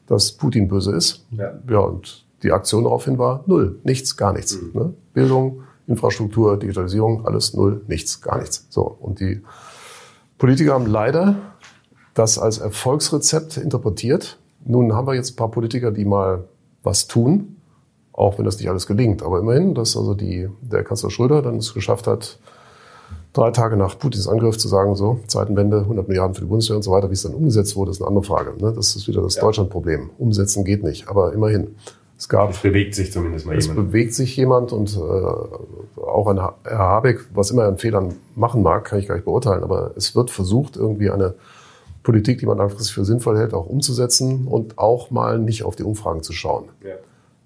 dass 0.07 0.31
Putin 0.31 0.67
böse 0.67 0.95
ist. 0.95 1.25
Ja, 1.31 1.53
ja 1.69 1.79
und 1.79 2.25
die 2.43 2.51
Aktion 2.51 2.83
daraufhin 2.83 3.17
war 3.17 3.43
null, 3.47 3.79
nichts, 3.83 4.17
gar 4.17 4.33
nichts. 4.33 4.59
Mhm. 4.59 4.71
Ne? 4.73 4.93
Bildung, 5.13 5.61
Infrastruktur, 5.87 6.57
Digitalisierung, 6.57 7.25
alles 7.25 7.53
null, 7.53 7.81
nichts, 7.87 8.21
gar 8.21 8.39
nichts. 8.39 8.65
So 8.69 8.81
und 8.99 9.19
die 9.19 9.41
Politiker 10.37 10.73
haben 10.73 10.85
leider 10.85 11.35
das 12.13 12.39
als 12.39 12.57
Erfolgsrezept 12.57 13.57
interpretiert. 13.57 14.39
Nun 14.65 14.93
haben 14.93 15.07
wir 15.07 15.13
jetzt 15.13 15.33
ein 15.33 15.35
paar 15.35 15.51
Politiker, 15.51 15.91
die 15.91 16.05
mal 16.05 16.45
was 16.83 17.07
tun, 17.07 17.57
auch 18.11 18.37
wenn 18.37 18.45
das 18.45 18.57
nicht 18.57 18.69
alles 18.69 18.87
gelingt. 18.87 19.21
Aber 19.23 19.39
immerhin, 19.39 19.75
dass 19.75 19.95
also 19.95 20.13
die, 20.13 20.49
der 20.61 20.83
Kanzler 20.83 21.09
Schröder 21.09 21.41
dann 21.41 21.57
es 21.57 21.73
geschafft 21.73 22.07
hat, 22.07 22.39
drei 23.37 23.51
Tage 23.51 23.77
nach 23.77 23.97
Putins 23.97 24.27
Angriff 24.27 24.57
zu 24.57 24.67
sagen, 24.67 24.95
so, 24.95 25.19
Zeitenwende, 25.27 25.79
100 25.79 26.07
Milliarden 26.07 26.33
für 26.33 26.41
die 26.41 26.47
Bundeswehr 26.47 26.75
und 26.75 26.83
so 26.83 26.91
weiter, 26.91 27.09
wie 27.09 27.13
es 27.13 27.23
dann 27.23 27.33
umgesetzt 27.33 27.75
wurde, 27.75 27.91
ist 27.91 28.01
eine 28.01 28.07
andere 28.07 28.23
Frage. 28.23 28.53
Ne? 28.61 28.73
Das 28.75 28.95
ist 28.95 29.07
wieder 29.07 29.21
das 29.21 29.35
ja. 29.35 29.41
Deutschland-Problem. 29.41 30.09
Umsetzen 30.17 30.65
geht 30.65 30.83
nicht, 30.83 31.07
aber 31.07 31.33
immerhin. 31.33 31.75
Es 32.17 32.27
gab. 32.27 32.49
Es 32.49 32.61
bewegt 32.61 32.95
sich 32.95 33.11
zumindest 33.11 33.45
mal 33.45 33.55
es 33.55 33.67
jemand. 33.67 33.79
Es 33.79 33.85
bewegt 33.85 34.13
sich 34.15 34.35
jemand 34.35 34.71
und 34.73 34.97
äh, 34.97 36.01
auch 36.01 36.27
ein 36.27 36.37
Herr 36.39 36.79
Habeck, 36.79 37.25
was 37.33 37.51
immer 37.51 37.63
er 37.63 37.67
an 37.67 37.77
Fehlern 37.77 38.15
machen 38.35 38.63
mag, 38.63 38.85
kann 38.85 38.97
ich 38.97 39.07
gar 39.07 39.15
nicht 39.15 39.25
beurteilen, 39.25 39.63
aber 39.63 39.91
es 39.95 40.15
wird 40.15 40.31
versucht, 40.31 40.75
irgendwie 40.75 41.11
eine 41.11 41.35
Politik, 42.01 42.39
die 42.39 42.47
man 42.47 42.57
langfristig 42.57 42.95
für 42.95 43.05
sinnvoll 43.05 43.37
hält, 43.37 43.53
auch 43.53 43.67
umzusetzen 43.67 44.47
und 44.47 44.79
auch 44.79 45.11
mal 45.11 45.37
nicht 45.37 45.63
auf 45.63 45.75
die 45.75 45.83
Umfragen 45.83 46.23
zu 46.23 46.33
schauen. 46.33 46.65
Ja. 46.83 46.95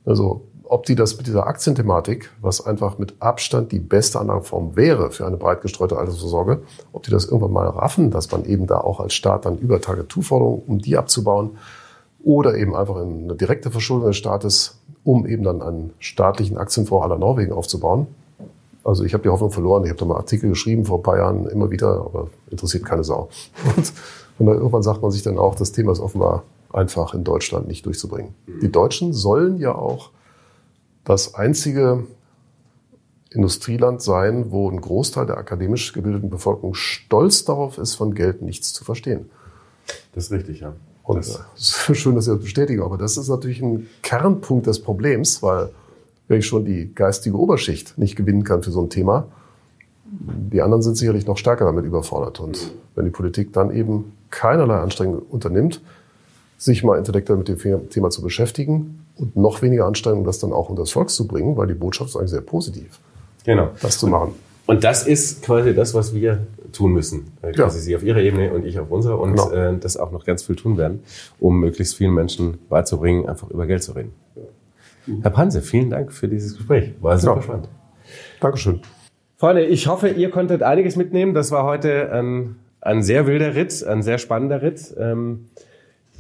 Also 0.06 0.43
ob 0.71 0.86
die 0.86 0.95
das 0.95 1.17
mit 1.17 1.27
dieser 1.27 1.47
Aktienthematik, 1.47 2.31
was 2.39 2.65
einfach 2.65 2.97
mit 2.97 3.15
Abstand 3.19 3.73
die 3.73 3.79
beste 3.79 4.21
Anlageform 4.21 4.77
wäre 4.77 5.12
für 5.12 5.27
eine 5.27 5.36
breit 5.36 5.62
gestreute 5.62 5.97
Altersvorsorge, 5.97 6.62
ob 6.93 7.03
die 7.03 7.12
das 7.12 7.25
irgendwann 7.25 7.51
mal 7.51 7.67
raffen, 7.67 8.10
dass 8.10 8.31
man 8.31 8.45
eben 8.45 8.67
da 8.67 8.79
auch 8.79 9.01
als 9.01 9.13
Staat 9.13 9.45
dann 9.45 9.57
über 9.57 9.81
Target-2-Forderungen, 9.81 10.63
um 10.65 10.79
die 10.79 10.95
abzubauen, 10.95 11.57
oder 12.23 12.55
eben 12.55 12.73
einfach 12.73 12.95
eine 12.95 13.36
direkte 13.36 13.69
Verschuldung 13.69 14.07
des 14.07 14.15
Staates, 14.15 14.79
um 15.03 15.27
eben 15.27 15.43
dann 15.43 15.62
einen 15.62 15.91
staatlichen 15.99 16.57
Aktienfonds 16.57 17.03
aller 17.03 17.17
Norwegen 17.17 17.51
aufzubauen. 17.51 18.07
Also 18.86 19.03
ich 19.03 19.13
habe 19.13 19.23
die 19.23 19.29
Hoffnung 19.29 19.51
verloren. 19.51 19.84
Ich 19.84 19.89
habe 19.89 19.99
da 19.99 20.05
mal 20.05 20.15
Artikel 20.15 20.51
geschrieben 20.51 20.86
vor 20.86 20.99
ein 20.99 21.03
paar 21.03 21.17
Jahren 21.17 21.47
immer 21.47 21.69
wieder, 21.69 21.89
aber 22.05 22.29
interessiert 22.49 22.86
keine 22.86 23.03
Sau. 23.03 23.27
Und, 23.75 23.91
und 24.39 24.45
dann 24.45 24.55
irgendwann 24.55 24.84
sagt 24.84 25.01
man 25.01 25.12
sich 25.12 25.21
dann 25.21 25.38
auch, 25.38 25.55
das 25.55 25.73
Thema 25.73 25.91
ist 25.91 25.99
offenbar 25.99 26.43
einfach 26.71 27.13
in 27.13 27.25
Deutschland 27.25 27.67
nicht 27.67 27.86
durchzubringen. 27.86 28.36
Die 28.62 28.71
Deutschen 28.71 29.12
sollen 29.12 29.57
ja 29.57 29.75
auch 29.75 30.12
das 31.04 31.36
einzige 31.36 32.06
Industrieland 33.32 34.02
sein, 34.02 34.52
wo 34.52 34.70
ein 34.70 34.82
Großteil 34.82 35.26
der 35.26 35.38
akademisch 35.38 35.94
gebildeten 35.94 36.30
Bevölkerung 36.30 36.74
stolz 36.74 37.46
darauf 37.46 37.78
ist, 37.78 37.96
von 37.96 38.14
Geld 38.14 38.42
nichts 38.42 38.74
zu 38.74 38.84
verstehen. 38.84 39.30
Das 40.14 40.26
ist 40.26 40.32
richtig, 40.32 40.60
ja. 40.60 40.74
Und 41.04 41.18
das 41.18 41.42
ist 41.56 41.74
schön, 41.98 42.16
dass 42.16 42.26
Sie 42.26 42.32
das 42.32 42.42
bestätigen, 42.42 42.82
aber 42.84 42.98
das 42.98 43.18
ist 43.18 43.30
natürlich 43.30 43.62
ein 43.62 43.88
Kernpunkt 44.02 44.68
des 44.68 44.82
Problems, 44.82 45.42
weil 45.42 45.70
wenn 46.28 46.40
ich 46.40 46.46
schon 46.46 46.66
die 46.66 46.94
geistige 46.94 47.38
Oberschicht 47.38 47.98
nicht 47.98 48.16
gewinnen 48.16 48.44
kann 48.44 48.64
für 48.64 48.72
so 48.72 48.82
ein 48.82 48.90
Thema, 48.90 49.28
die 50.12 50.62
anderen 50.62 50.82
sind 50.82 50.98
sicherlich 50.98 51.26
noch 51.26 51.38
stärker 51.38 51.66
damit 51.66 51.86
überfordert. 51.86 52.40
Und 52.40 52.74
wenn 52.96 53.06
die 53.06 53.12
Politik 53.12 53.54
dann 53.54 53.72
eben 53.72 54.14
keinerlei 54.30 54.76
Anstrengungen 54.76 55.22
unternimmt, 55.22 55.82
sich 56.58 56.84
mal 56.84 56.98
intellektuell 56.98 57.40
mit 57.40 57.48
dem 57.48 57.90
Thema 57.90 58.10
zu 58.10 58.22
beschäftigen, 58.22 59.06
und 59.21 59.36
noch 59.36 59.62
weniger 59.62 59.86
Anstrengung, 59.86 60.23
das 60.23 60.39
dann 60.39 60.51
auch 60.51 60.69
unter 60.69 60.81
das 60.81 60.91
Volk 60.91 61.10
zu 61.10 61.27
bringen, 61.27 61.55
weil 61.55 61.67
die 61.67 61.75
Botschaft 61.75 62.10
ist 62.10 62.15
eigentlich 62.17 62.31
sehr 62.31 62.41
positiv. 62.41 62.99
Genau. 63.45 63.69
Das 63.81 63.97
zu 63.97 64.07
machen. 64.07 64.34
Und 64.65 64.84
das 64.84 65.05
ist 65.05 65.43
quasi 65.43 65.73
das, 65.73 65.93
was 65.93 66.13
wir 66.13 66.47
tun 66.71 66.93
müssen. 66.93 67.31
Äh, 67.41 67.51
quasi 67.51 67.77
ja. 67.77 67.84
Sie 67.84 67.95
auf 67.95 68.03
Ihrer 68.03 68.19
Ebene 68.19 68.53
und 68.53 68.65
ich 68.65 68.79
auf 68.79 68.89
unserer 68.89 69.19
und 69.19 69.31
genau. 69.31 69.51
äh, 69.51 69.77
das 69.77 69.97
auch 69.97 70.12
noch 70.12 70.25
ganz 70.25 70.43
viel 70.43 70.55
tun 70.55 70.77
werden, 70.77 71.03
um 71.39 71.60
möglichst 71.60 71.95
vielen 71.95 72.13
Menschen 72.13 72.60
beizubringen, 72.69 73.27
einfach 73.27 73.49
über 73.49 73.67
Geld 73.67 73.84
zu 73.84 73.93
reden. 73.93 74.13
Ja. 74.36 75.13
Herr 75.23 75.31
Panse, 75.31 75.62
vielen 75.62 75.89
Dank 75.89 76.13
für 76.13 76.27
dieses 76.27 76.55
Gespräch. 76.57 76.93
War 77.01 77.17
super 77.17 77.38
ja. 77.38 77.41
spannend. 77.41 77.67
Dankeschön. 78.39 78.81
Freunde, 79.38 79.65
ich 79.65 79.88
hoffe, 79.88 80.10
ihr 80.10 80.29
konntet 80.29 80.63
einiges 80.63 80.95
mitnehmen. 80.95 81.34
Das 81.34 81.51
war 81.51 81.63
heute 81.63 82.12
ein, 82.12 82.57
ein 82.79 83.01
sehr 83.01 83.25
wilder 83.25 83.55
Ritt, 83.55 83.84
ein 83.84 84.03
sehr 84.03 84.19
spannender 84.19 84.62
Ritt. 84.62 84.93
Ähm, 84.97 85.47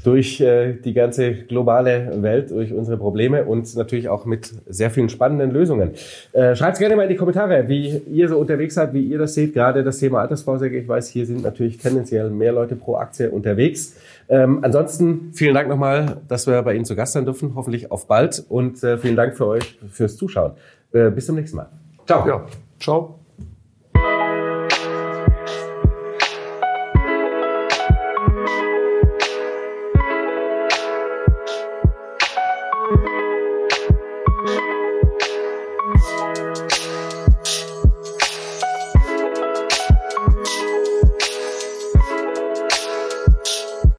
durch 0.03 0.41
äh, 0.41 0.73
die 0.73 0.93
ganze 0.93 1.33
globale 1.33 2.11
Welt, 2.21 2.51
durch 2.51 2.73
unsere 2.73 2.97
Probleme 2.97 3.45
und 3.45 3.75
natürlich 3.75 4.09
auch 4.09 4.25
mit 4.25 4.51
sehr 4.67 4.89
vielen 4.89 5.09
spannenden 5.09 5.51
Lösungen. 5.51 5.91
Äh, 6.33 6.55
Schreibt 6.55 6.79
gerne 6.79 6.95
mal 6.95 7.03
in 7.03 7.09
die 7.09 7.15
Kommentare, 7.15 7.67
wie 7.67 7.97
ihr 8.11 8.29
so 8.29 8.37
unterwegs 8.37 8.75
seid, 8.75 8.93
wie 8.93 9.03
ihr 9.03 9.19
das 9.19 9.33
seht, 9.33 9.53
gerade 9.53 9.83
das 9.83 9.99
Thema 9.99 10.21
Altersvorsorge. 10.21 10.77
Ich 10.77 10.87
weiß, 10.87 11.09
hier 11.09 11.25
sind 11.25 11.43
natürlich 11.43 11.77
tendenziell 11.77 12.29
mehr 12.29 12.51
Leute 12.51 12.75
pro 12.75 12.95
Aktie 12.95 13.29
unterwegs. 13.29 13.95
Ähm, 14.29 14.59
ansonsten 14.61 15.31
vielen 15.33 15.53
Dank 15.53 15.67
nochmal, 15.67 16.17
dass 16.27 16.47
wir 16.47 16.61
bei 16.61 16.73
Ihnen 16.73 16.85
zu 16.85 16.95
Gast 16.95 17.13
sein 17.13 17.25
dürfen, 17.25 17.53
hoffentlich 17.55 17.91
auf 17.91 18.07
bald 18.07 18.43
und 18.49 18.83
äh, 18.83 18.97
vielen 18.97 19.15
Dank 19.15 19.35
für 19.35 19.47
euch 19.47 19.77
fürs 19.91 20.15
Zuschauen. 20.15 20.53
Äh, 20.93 21.09
bis 21.09 21.25
zum 21.25 21.35
nächsten 21.35 21.57
Mal. 21.57 21.67
Ciao. 22.05 22.27
Ja, 22.27 22.45
ciao. 22.79 23.20